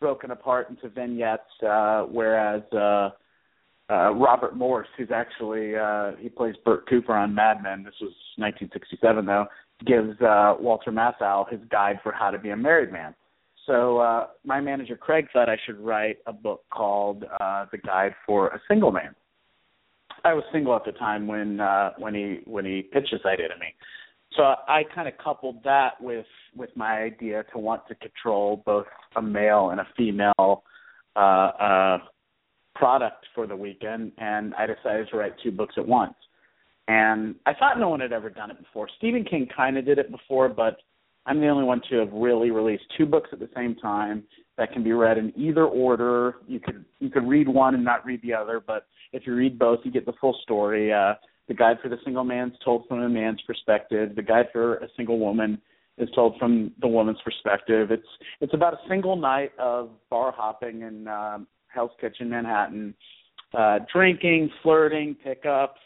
[0.00, 2.62] broken apart into vignettes, uh, whereas.
[2.72, 3.10] Uh,
[3.90, 7.82] uh, Robert Morse, who's actually uh, he plays Bert Cooper on Mad Men.
[7.82, 9.46] This was 1967 though.
[9.84, 13.16] Gives uh, Walter Matthau his guide for how to be a married man.
[13.70, 18.16] So uh, my manager Craig thought I should write a book called uh, The Guide
[18.26, 19.14] for a Single Man.
[20.24, 23.46] I was single at the time when uh, when he when he pitched this idea
[23.46, 23.72] to me.
[24.36, 28.86] So I kind of coupled that with with my idea to want to control both
[29.14, 30.64] a male and a female
[31.14, 31.98] uh, uh,
[32.74, 36.14] product for the weekend, and I decided to write two books at once.
[36.88, 38.88] And I thought no one had ever done it before.
[38.98, 40.78] Stephen King kind of did it before, but
[41.26, 44.24] I'm the only one to have really released two books at the same time
[44.56, 46.36] that can be read in either order.
[46.46, 49.58] You could you could read one and not read the other, but if you read
[49.58, 50.92] both, you get the full story.
[50.92, 51.14] Uh,
[51.48, 54.14] the guide for the single man's told from a man's perspective.
[54.14, 55.60] The guide for a single woman
[55.98, 57.90] is told from the woman's perspective.
[57.90, 58.06] It's
[58.40, 62.94] it's about a single night of bar hopping and um, Hell's Kitchen, Manhattan,
[63.56, 65.80] uh, drinking, flirting, pickups.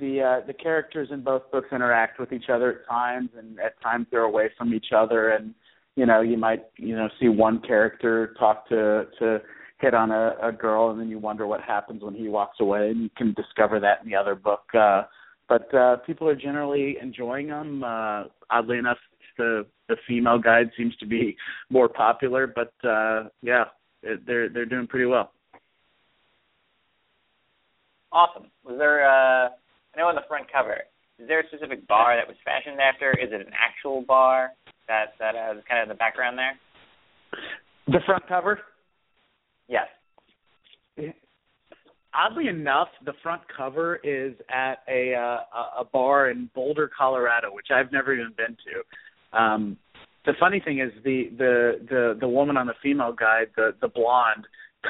[0.00, 3.80] The uh, the characters in both books interact with each other at times, and at
[3.82, 5.30] times they're away from each other.
[5.30, 5.54] And
[5.94, 9.40] you know, you might you know see one character talk to to
[9.78, 12.90] hit on a, a girl, and then you wonder what happens when he walks away,
[12.90, 14.62] and you can discover that in the other book.
[14.74, 15.02] Uh,
[15.48, 17.82] but uh, people are generally enjoying them.
[17.82, 18.98] Uh, oddly enough,
[19.36, 21.36] the the female guide seems to be
[21.68, 23.64] more popular, but uh, yeah,
[24.02, 25.32] they're they're doing pretty well.
[28.12, 28.50] Awesome.
[28.64, 29.08] Was there?
[29.08, 29.50] Uh,
[29.94, 30.78] I know on the front cover.
[31.18, 33.10] Is there a specific bar that was fashioned after?
[33.12, 34.50] Is it an actual bar
[34.88, 36.58] that that uh, is kind of in the background there?
[37.86, 38.60] The front cover.
[39.68, 39.86] Yes.
[42.12, 47.68] Oddly enough, the front cover is at a uh, a bar in Boulder, Colorado, which
[47.72, 49.38] I've never even been to.
[49.38, 49.76] Um,
[50.26, 53.88] the funny thing is the the the the woman on the female guide, the the
[53.88, 54.46] blonde,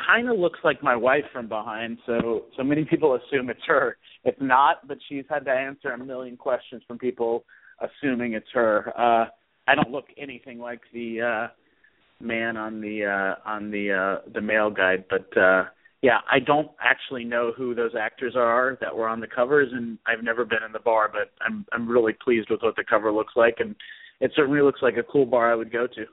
[0.07, 1.99] kind of looks like my wife from behind.
[2.07, 3.97] So so many people assume it's her.
[4.25, 7.45] It's not, but she's had to answer a million questions from people
[7.81, 8.93] assuming it's her.
[8.97, 9.27] Uh
[9.67, 14.41] I don't look anything like the uh man on the uh on the uh the
[14.41, 15.65] male guide, but uh
[16.03, 19.99] yeah, I don't actually know who those actors are that were on the covers and
[20.07, 23.13] I've never been in the bar, but I'm I'm really pleased with what the cover
[23.13, 23.75] looks like and
[24.21, 26.05] it certainly looks like a cool bar I would go to.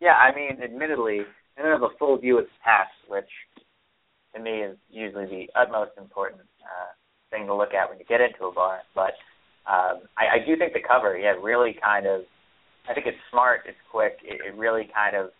[0.00, 1.22] Yeah, I mean, admittedly,
[1.56, 3.30] I don't have a full view of the past, which
[4.34, 6.92] to me is usually the utmost important uh,
[7.30, 8.80] thing to look at when you get into a bar.
[8.94, 9.16] But
[9.66, 12.22] um, I, I do think the cover, yeah, really kind of.
[12.88, 13.62] I think it's smart.
[13.66, 14.18] It's quick.
[14.22, 15.30] It, it really kind of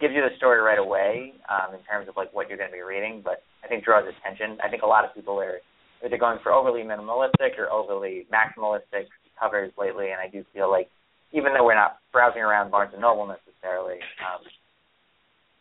[0.00, 2.76] gives you the story right away um, in terms of like what you're going to
[2.76, 3.20] be reading.
[3.22, 4.56] But I think draws attention.
[4.64, 5.60] I think a lot of people are
[6.04, 10.88] either going for overly minimalistic or overly maximalistic covers lately, and I do feel like
[11.32, 14.40] even though we're not browsing around Barnes and Noble necessarily, um,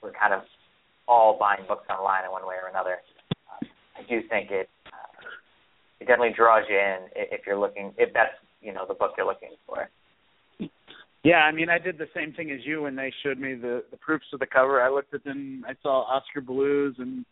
[0.02, 0.42] we're kind of
[1.08, 2.98] all buying books online in one way or another.
[3.50, 3.66] Uh,
[3.98, 5.28] I do think it uh,
[6.00, 9.28] it definitely draws you in if you're looking if that's you know the book you're
[9.28, 9.90] looking for.
[11.24, 13.84] Yeah, I mean, I did the same thing as you when they showed me the
[13.92, 14.82] the proofs of the cover.
[14.82, 15.66] I looked at them.
[15.68, 17.26] I saw Oskar Blues and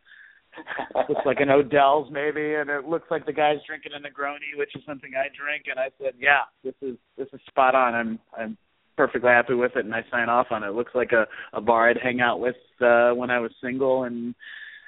[1.09, 4.75] looks like an Odell's maybe, and it looks like the guy's drinking a Negroni, which
[4.75, 5.65] is something I drink.
[5.69, 7.93] And I said, yeah, this is this is spot on.
[7.93, 8.57] I'm I'm
[8.97, 10.69] perfectly happy with it, and I sign off on it.
[10.69, 14.03] it looks like a a bar I'd hang out with uh, when I was single,
[14.03, 14.35] and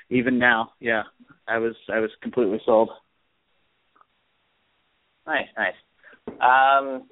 [0.09, 1.03] even now, yeah,
[1.47, 2.89] I was I was completely sold.
[5.25, 5.73] Nice, nice.
[6.41, 7.07] Um,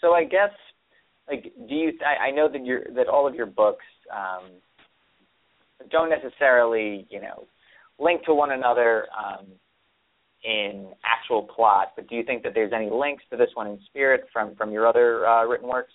[0.00, 0.50] so I guess
[1.28, 3.84] like do you I, I know that your that all of your books
[4.14, 4.50] um,
[5.90, 7.46] don't necessarily you know
[7.98, 9.46] link to one another um,
[10.44, 13.78] in actual plot, but do you think that there's any links to this one in
[13.86, 15.92] spirit from from your other uh, written works?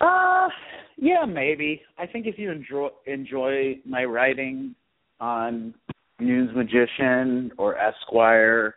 [0.00, 0.48] Uh,
[0.96, 1.80] yeah, maybe.
[1.98, 4.74] I think if you enjoy enjoy my writing
[5.20, 5.74] on
[6.20, 8.76] Nunes Magician or Esquire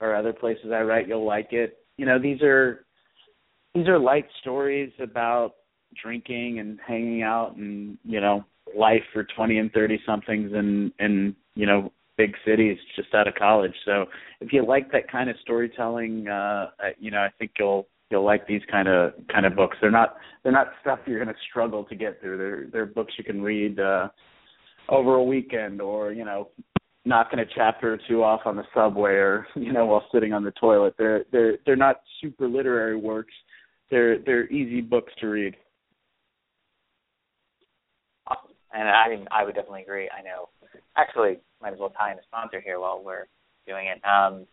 [0.00, 1.78] or other places I write, you'll like it.
[1.96, 2.84] You know, these are
[3.74, 5.54] these are light stories about
[6.02, 8.44] drinking and hanging out and you know
[8.76, 13.34] life for 20 and 30 somethings and and you know big cities just out of
[13.34, 14.06] college so
[14.40, 16.66] if you like that kind of storytelling uh
[16.98, 20.16] you know i think you'll you'll like these kind of kind of books they're not
[20.42, 23.42] they're not stuff you're going to struggle to get through they're they're books you can
[23.42, 24.08] read uh
[24.88, 26.48] over a weekend or you know
[27.06, 30.44] knocking a chapter or two off on the subway or you know while sitting on
[30.44, 33.32] the toilet they're they're they're not super literary works
[33.90, 35.56] they're they're easy books to read.
[38.76, 40.10] And I mean, I would definitely agree.
[40.10, 40.48] I know.
[40.96, 43.24] Actually, might as well tie in a sponsor here while we're
[43.66, 44.04] doing it.
[44.04, 44.46] Um,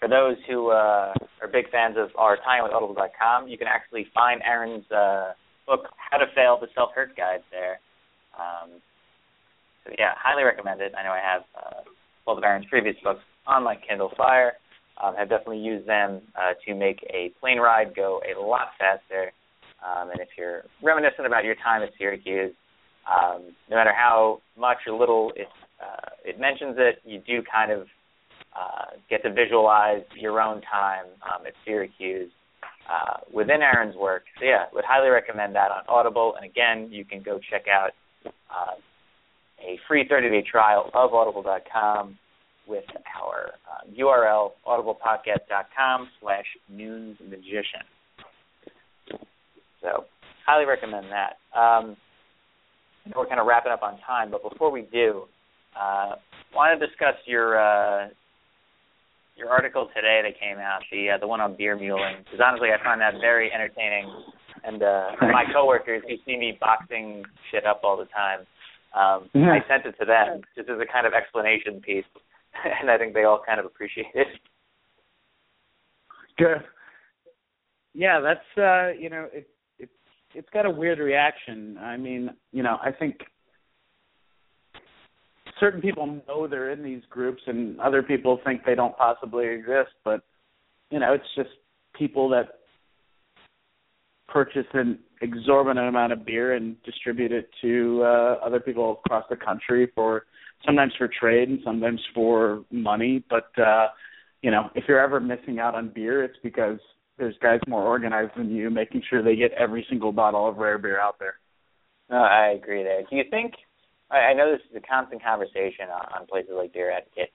[0.00, 4.08] for those who uh, are big fans of our tie-in with Audible.com, you can actually
[4.12, 5.32] find Aaron's uh,
[5.66, 7.78] book, How to Fail the Self-Hurt Guide there.
[8.36, 8.82] Um,
[9.84, 10.94] so yeah, highly recommended.
[10.94, 11.80] I know I have uh,
[12.26, 14.54] both of Aaron's previous books on my Kindle Fire
[15.02, 19.30] um, have definitely used them uh, to make a plane ride go a lot faster.
[19.80, 22.52] Um, and if you're reminiscent about your time at Syracuse,
[23.06, 25.46] um, no matter how much or little it
[25.80, 27.86] uh, it mentions it, you do kind of
[28.54, 32.30] uh, get to visualize your own time um, at Syracuse
[32.90, 34.24] uh, within Aaron's work.
[34.38, 36.34] So yeah, would highly recommend that on Audible.
[36.36, 37.90] And again, you can go check out
[38.24, 38.74] uh,
[39.60, 42.18] a free 30-day trial of Audible.com
[42.66, 42.84] with
[43.22, 47.84] our uh, URL, audiblepodcast.com slash newsmagician.
[49.82, 50.04] So
[50.46, 51.58] highly recommend that.
[51.58, 51.96] Um,
[53.14, 55.24] we're kind of wrapping up on time, but before we do,
[55.78, 56.16] uh,
[56.54, 58.08] want to discuss your uh,
[59.36, 62.24] your article today that came out, the uh, the one on beer muling.
[62.24, 64.10] Because honestly, I find that very entertaining,
[64.64, 68.40] and uh, my coworkers who see me boxing shit up all the time,
[68.94, 69.52] um, yeah.
[69.52, 72.04] I sent it to them just as a kind of explanation piece
[72.80, 74.28] and I think they all kind of appreciate it.
[76.38, 76.62] Good.
[77.94, 79.48] Yeah, that's uh, you know, it
[79.78, 79.88] it
[80.34, 81.78] it's got a weird reaction.
[81.78, 83.20] I mean, you know, I think
[85.60, 89.90] certain people know they're in these groups and other people think they don't possibly exist,
[90.04, 90.22] but
[90.90, 91.50] you know, it's just
[91.94, 92.46] people that
[94.28, 99.36] purchase an exorbitant amount of beer and distribute it to uh, other people across the
[99.36, 100.26] country for
[100.64, 103.24] sometimes for trade and sometimes for money.
[103.28, 103.88] But uh,
[104.42, 106.78] you know, if you're ever missing out on beer, it's because
[107.18, 110.78] there's guys more organized than you, making sure they get every single bottle of rare
[110.78, 111.36] beer out there.
[112.10, 113.02] No, I agree there.
[113.08, 113.54] Do you think?
[114.10, 117.30] I, I know this is a constant conversation on, on places like Beer Advocate.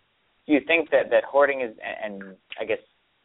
[0.47, 2.79] Do you think that that hoarding is, and I guess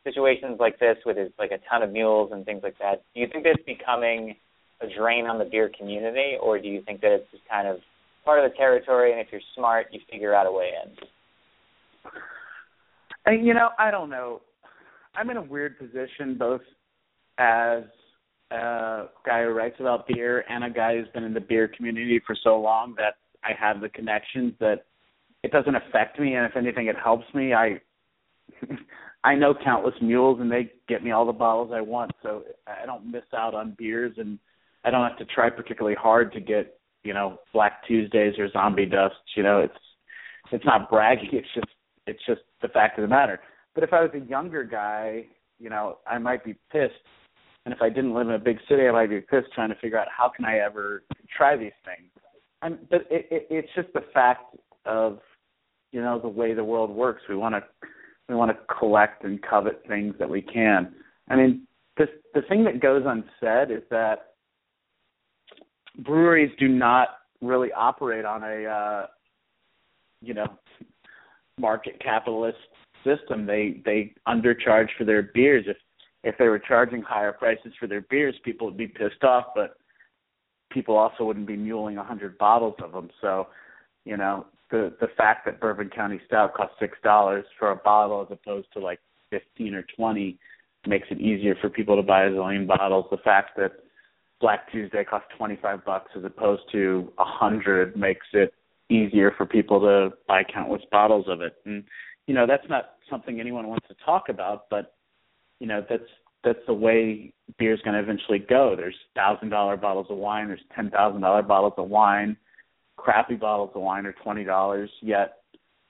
[0.04, 3.26] situations like this, with like a ton of mules and things like that, do you
[3.32, 4.36] think that's becoming
[4.80, 7.78] a drain on the beer community, or do you think that it's just kind of
[8.24, 10.92] part of the territory, and if you're smart, you figure out a way in.
[13.24, 14.42] And you know, I don't know.
[15.14, 16.60] I'm in a weird position, both
[17.38, 17.84] as
[18.50, 22.20] a guy who writes about beer and a guy who's been in the beer community
[22.26, 23.14] for so long that
[23.46, 24.86] I have the connections that
[25.42, 27.54] it doesn't affect me, and if anything, it helps me.
[27.54, 27.80] I
[29.24, 32.86] I know countless mules, and they get me all the bottles I want, so I
[32.86, 34.38] don't miss out on beers and
[34.86, 38.86] I don't have to try particularly hard to get you know Black Tuesdays or Zombie
[38.86, 39.18] Dusts.
[39.36, 39.74] You know, it's
[40.52, 41.30] it's not bragging.
[41.32, 41.66] It's just
[42.06, 43.40] it's just the fact of the matter.
[43.74, 45.26] But if I was a younger guy,
[45.58, 46.94] you know, I might be pissed.
[47.64, 49.74] And if I didn't live in a big city, I might be pissed trying to
[49.74, 51.02] figure out how can I ever
[51.36, 52.08] try these things.
[52.66, 55.20] And but it, it, it's just the fact of
[55.92, 57.22] you know the way the world works.
[57.28, 57.62] We want to
[58.28, 60.92] we want to collect and covet things that we can.
[61.28, 61.62] I mean,
[61.96, 64.32] the the thing that goes unsaid is that
[66.04, 67.08] breweries do not
[67.40, 69.06] really operate on a uh,
[70.20, 70.48] you know
[71.60, 72.58] market capitalist
[73.04, 73.46] system.
[73.46, 75.66] They they undercharge for their beers.
[75.68, 75.76] If
[76.24, 79.44] if they were charging higher prices for their beers, people would be pissed off.
[79.54, 79.76] But
[80.76, 83.08] people also wouldn't be muling a hundred bottles of them.
[83.22, 83.46] So,
[84.04, 88.20] you know, the the fact that Bourbon County Stout costs six dollars for a bottle
[88.20, 89.00] as opposed to like
[89.30, 90.38] fifteen or twenty
[90.86, 93.06] makes it easier for people to buy a zillion bottles.
[93.10, 93.72] The fact that
[94.38, 98.52] Black Tuesday costs twenty five bucks as opposed to a hundred makes it
[98.90, 101.54] easier for people to buy countless bottles of it.
[101.64, 101.84] And
[102.26, 104.94] you know, that's not something anyone wants to talk about, but
[105.58, 106.10] you know, that's
[106.44, 108.74] that's the way beer's going to eventually go.
[108.76, 110.48] There's thousand dollar bottles of wine.
[110.48, 112.36] There's ten thousand dollar bottles of wine.
[112.96, 114.90] Crappy bottles of wine are twenty dollars.
[115.00, 115.38] Yet,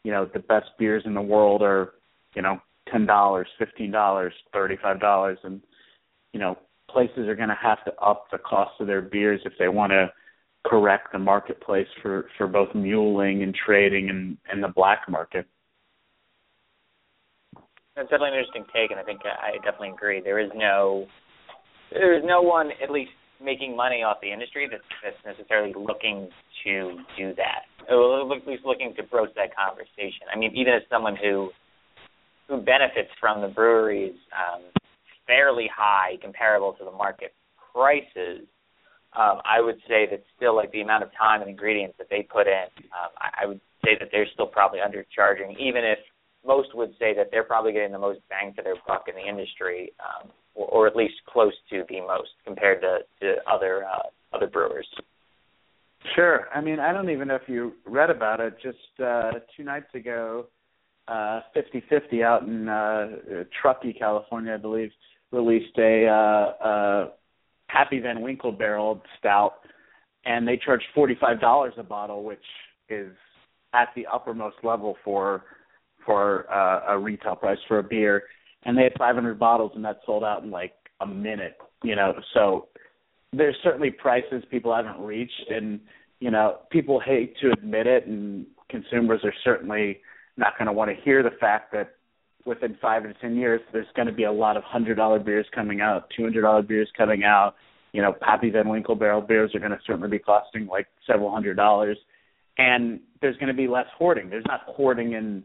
[0.05, 1.95] you know, the best beers in the world are,
[2.35, 5.61] you know, ten dollars, fifteen dollars, thirty five dollars, and
[6.33, 6.59] you know,
[6.91, 9.93] places are going to have to up the cost of their beers if they want
[9.93, 10.11] to
[10.67, 15.47] correct the marketplace for for both muling and trading and and the black market.
[17.97, 20.21] That's definitely an interesting take, and I think I definitely agree.
[20.21, 21.07] There is no,
[21.91, 23.11] there is no one at least
[23.43, 26.29] making money off the industry that's, that's necessarily looking
[26.65, 27.97] to do that, at
[28.47, 30.29] least looking to broach that conversation.
[30.33, 31.51] I mean, even as someone who
[32.49, 34.63] who benefits from the breweries um,
[35.27, 37.35] fairly high comparable to the market
[37.75, 38.47] prices,
[39.17, 42.23] um, I would say that still like the amount of time and ingredients that they
[42.23, 45.99] put in, um, I, I would say that they're still probably undercharging, even if
[46.47, 49.29] most would say that they're probably getting the most bang for their buck in the
[49.29, 54.09] industry, um, or, or at least close to the most compared to, to other uh,
[54.35, 54.87] other brewers.
[56.15, 56.47] Sure.
[56.55, 58.55] I mean, I don't even know if you read about it.
[58.63, 60.47] Just uh, two nights ago,
[61.09, 64.91] uh, 50-50 out in uh, Truckee, California, I believe,
[65.33, 67.09] released a uh, uh,
[67.69, 69.55] Pappy Van Winkle barreled stout,
[70.25, 72.39] and they charged forty-five dollars a bottle, which
[72.89, 73.13] is
[73.75, 75.45] at the uppermost level for
[76.07, 78.23] for uh, a retail price for a beer,
[78.65, 81.59] and they had 500 bottles, and that sold out in like a minute.
[81.83, 82.69] You know, so
[83.33, 85.81] there's certainly prices people haven't reached, and
[86.21, 90.01] you know, people hate to admit it, and consumers are certainly
[90.37, 91.97] not going to want to hear the fact that
[92.47, 95.47] within five to ten years, there's going to be a lot of hundred dollar beers
[95.55, 97.55] coming out, two hundred dollar beers coming out.
[97.93, 101.31] You know, Pappy Van Winkle barrel beers are going to certainly be costing like several
[101.31, 101.99] hundred dollars,
[102.59, 104.31] and there's going to be less hoarding.
[104.31, 105.43] There's not hoarding in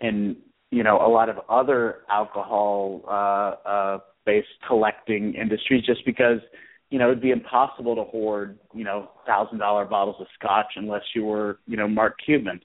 [0.00, 0.36] in
[0.70, 6.40] you know a lot of other alcohol uh, uh, based collecting industries just because
[6.90, 11.02] you know it'd be impossible to hoard you know thousand dollar bottles of scotch unless
[11.14, 12.60] you were you know Mark Cuban,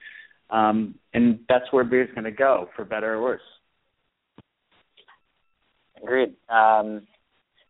[0.50, 3.42] um, and that's where beer's going to go for better or worse.
[6.02, 6.36] Agreed.
[6.50, 7.08] Um,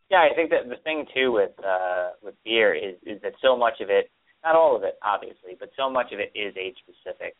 [0.09, 3.55] yeah, I think that the thing too with uh, with beer is is that so
[3.55, 4.11] much of it,
[4.43, 7.35] not all of it, obviously, but so much of it is age specific.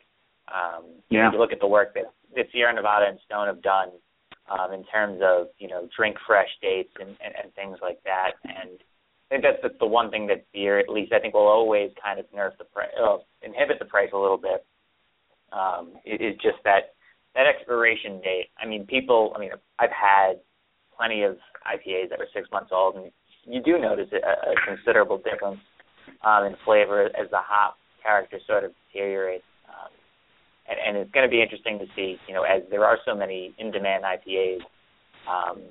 [0.47, 1.27] Um, yeah.
[1.27, 3.89] If you look at the work that, that Sierra Nevada and Stone have done
[4.51, 8.31] um, in terms of you know drink fresh dates and, and, and things like that,
[8.43, 8.79] and
[9.31, 11.91] I think that's the, the one thing that beer, at least I think, will always
[12.03, 14.65] kind of nerf the price, uh, inhibit the price a little bit.
[15.51, 16.93] Um, it is just that
[17.35, 18.49] that expiration date.
[18.61, 19.33] I mean, people.
[19.35, 20.33] I mean, I've had
[20.95, 23.11] plenty of IPAs that were six months old, and
[23.45, 25.59] you do notice a, a considerable difference
[26.23, 29.43] um, in flavor as the hop character sort of deteriorates.
[30.69, 33.15] And, and it's going to be interesting to see, you know, as there are so
[33.15, 34.61] many in-demand IPAs,
[35.27, 35.61] um,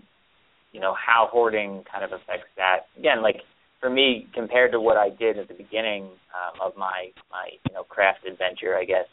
[0.72, 2.86] you know, how hoarding kind of affects that.
[2.98, 3.36] Again, like
[3.80, 7.74] for me, compared to what I did at the beginning um, of my my you
[7.74, 9.06] know craft adventure, I guess,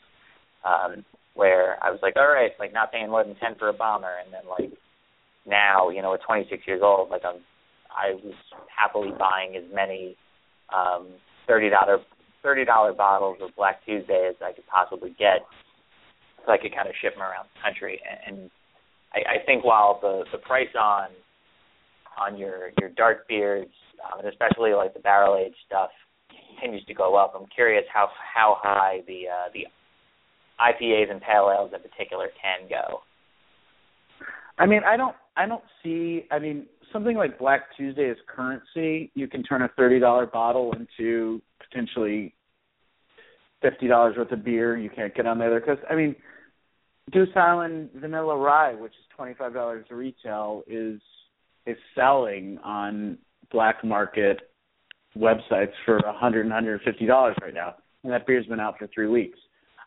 [0.64, 1.04] um,
[1.34, 4.16] where I was like, all right, like not paying more than ten for a bomber,
[4.24, 4.72] and then like
[5.46, 7.42] now, you know, at 26 years old, like I'm,
[7.90, 8.36] I was
[8.70, 10.16] happily buying as many
[10.74, 11.08] um,
[11.48, 11.98] thirty dollar
[12.44, 15.42] thirty dollar bottles of Black Tuesday as I could possibly get,
[16.50, 18.02] so I could kind of ship them around the country.
[18.26, 18.50] And
[19.14, 21.10] I, I think while the the price on
[22.20, 23.68] on your your dark beers,
[24.04, 25.92] um, and especially like the barrel aged stuff,
[26.58, 29.68] continues to go up, I'm curious how how high the uh, the
[30.60, 33.02] IPAs and pale ales in particular can go.
[34.58, 36.26] I mean, I don't I don't see.
[36.32, 40.74] I mean, something like Black Tuesday is currency, you can turn a thirty dollar bottle
[40.74, 42.34] into potentially
[43.62, 44.78] fifty dollars worth of beer.
[44.78, 46.16] You can't get on the other because I mean,
[47.12, 51.00] Goose Island Vanilla Rye, which is twenty five dollars retail, is
[51.66, 53.18] is selling on
[53.52, 54.40] black market
[55.18, 58.60] websites for a hundred and hundred and fifty dollars right now, and that beer's been
[58.60, 59.40] out for three weeks.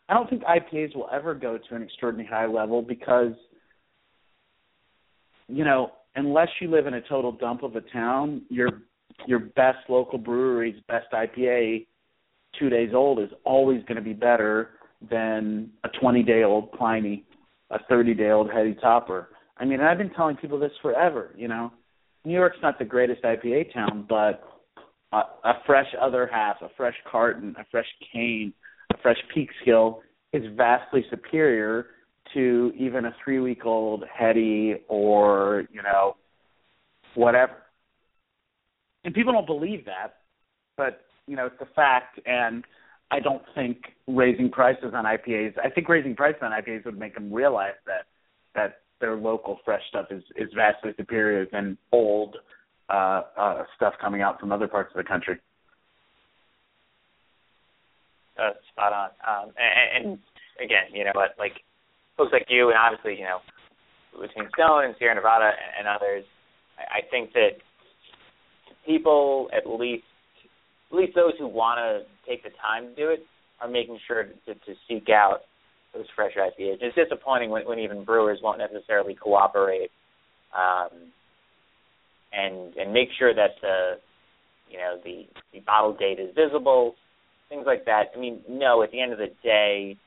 [0.09, 3.33] I don't think IPAs will ever go to an extraordinarily high level because,
[5.47, 8.69] you know, unless you live in a total dump of a town, your
[9.27, 11.85] your best local brewery's best IPA,
[12.59, 14.71] two days old, is always going to be better
[15.09, 17.25] than a 20 day old Pliny,
[17.69, 19.29] a 30 day old Heady Topper.
[19.57, 21.33] I mean, I've been telling people this forever.
[21.37, 21.71] You know,
[22.25, 24.43] New York's not the greatest IPA town, but
[25.11, 28.53] a, a fresh other half, a fresh carton, a fresh Kane,
[28.91, 29.99] a fresh Peak Peekskill
[30.33, 31.87] is vastly superior
[32.33, 36.15] to even a three week old Heady or you know
[37.15, 37.53] whatever.
[39.05, 40.15] And people don't believe that,
[40.77, 42.19] but you know it's a fact.
[42.25, 42.63] And
[43.13, 45.53] I don't think raising prices on IPAs.
[45.63, 48.05] I think raising prices on IPAs would make them realize that
[48.55, 52.37] that their local fresh stuff is is vastly superior than old
[52.89, 55.39] uh, uh, stuff coming out from other parts of the country.
[58.71, 59.09] Spot on.
[59.21, 60.19] Um, and, and
[60.59, 61.53] again, you know what, like
[62.17, 63.39] folks like you, and obviously, you know,
[64.19, 66.25] between Stone and Sierra Nevada and, and others,
[66.79, 67.61] I, I think that
[68.85, 70.03] people, at least,
[70.93, 73.25] at least those who want to take the time to do it,
[73.59, 75.41] are making sure to, to seek out
[75.93, 76.77] those fresh IPAs.
[76.81, 79.89] It's disappointing when, when even brewers won't necessarily cooperate
[80.53, 80.89] um,
[82.31, 83.93] and and make sure that the
[84.69, 86.95] you know the the bottle date is visible,
[87.49, 88.11] things like that.
[88.15, 89.97] I mean, no, at the end of the day,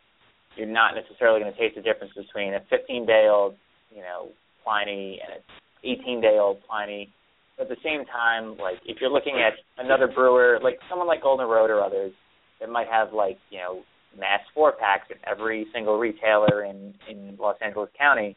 [0.56, 3.54] you're not necessarily going to taste the difference between a 15 day old,
[3.94, 4.28] you know,
[4.64, 7.12] Pliny and an 18 day old Pliny.
[7.58, 11.48] At the same time, like if you're looking at another brewer, like someone like Golden
[11.48, 12.12] Road or others,
[12.60, 13.82] that might have like you know
[14.18, 18.36] mass four packs at every single retailer in in Los Angeles County,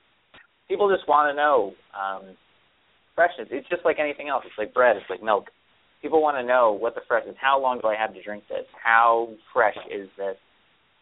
[0.68, 2.36] people just want to know um,
[3.16, 3.48] freshness.
[3.52, 4.44] It's just like anything else.
[4.46, 4.96] It's like bread.
[4.96, 5.48] It's like milk.
[6.02, 7.36] People want to know what the freshness.
[7.42, 8.66] How long do I have to drink this?
[8.82, 10.38] How fresh is this?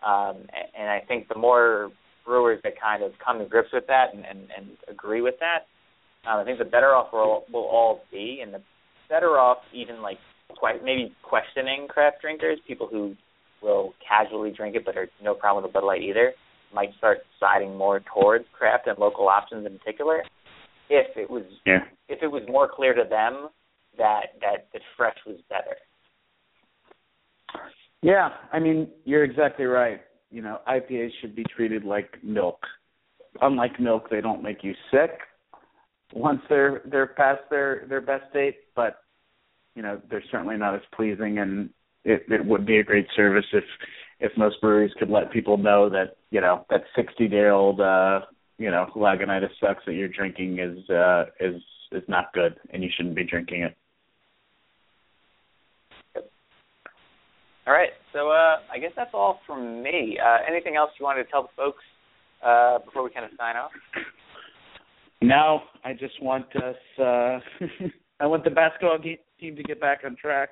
[0.06, 0.48] Um,
[0.78, 1.92] and I think the more
[2.26, 5.66] brewers that kind of come to grips with that and, and, and agree with that,
[6.26, 8.62] um, I think the better off we'll, we'll all be, and the
[9.10, 10.18] better off even like
[10.58, 13.16] quite maybe questioning craft drinkers, people who
[13.62, 16.34] will casually drink it but are no problem with a Bud Light either,
[16.74, 20.24] might start siding more towards craft and local options in particular.
[20.90, 21.80] If it was yeah.
[22.08, 23.50] if it was more clear to them
[23.98, 25.76] that that the fresh was better.
[28.02, 30.02] Yeah, I mean, you're exactly right.
[30.30, 32.60] You know, IPAs should be treated like milk.
[33.42, 35.12] Unlike milk, they don't make you sick
[36.14, 39.02] once they're they're past their their best date, but
[39.76, 41.70] you know, they're certainly not as pleasing and
[42.04, 43.64] it, it would be a great service if
[44.20, 48.22] if most breweries could let people know that, you know, that 60 day old uh,
[48.58, 52.90] you know, Lagunitas sucks that you're drinking is uh is is not good and you
[52.96, 53.78] shouldn't be drinking it.
[57.68, 57.90] All right.
[58.14, 60.18] So uh, I guess that's all from me.
[60.24, 61.84] Uh, anything else you wanted to tell the folks
[62.42, 63.72] uh, before we kind of sign off?
[65.22, 66.76] No, I just want us.
[67.00, 67.40] Uh,
[68.20, 70.50] I want the basketball team to get back on track.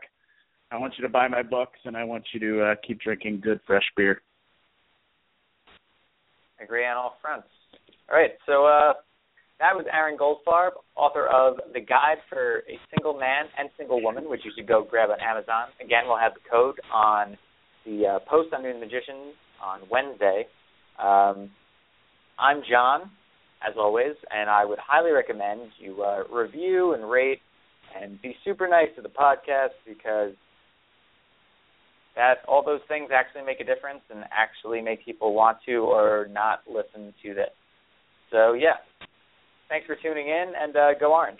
[0.71, 3.41] I want you to buy my books, and I want you to uh, keep drinking
[3.43, 4.21] good fresh beer.
[6.61, 7.47] Agree on all fronts.
[8.09, 8.31] All right.
[8.45, 8.93] So uh,
[9.59, 14.29] that was Aaron Goldfarb, author of The Guide for a Single Man and Single Woman,
[14.29, 15.67] which you should go grab on Amazon.
[15.83, 17.37] Again, we'll have the code on
[17.85, 20.47] the uh, post on Nunes Magician on Wednesday.
[20.99, 21.51] Um,
[22.39, 23.11] I'm John,
[23.67, 27.39] as always, and I would highly recommend you uh, review and rate
[27.99, 30.33] and be super nice to the podcast because
[32.15, 36.27] that all those things actually make a difference and actually make people want to or
[36.31, 37.51] not listen to this.
[38.31, 38.75] So yeah,
[39.67, 41.39] Thanks for tuning in, and uh, go Orange.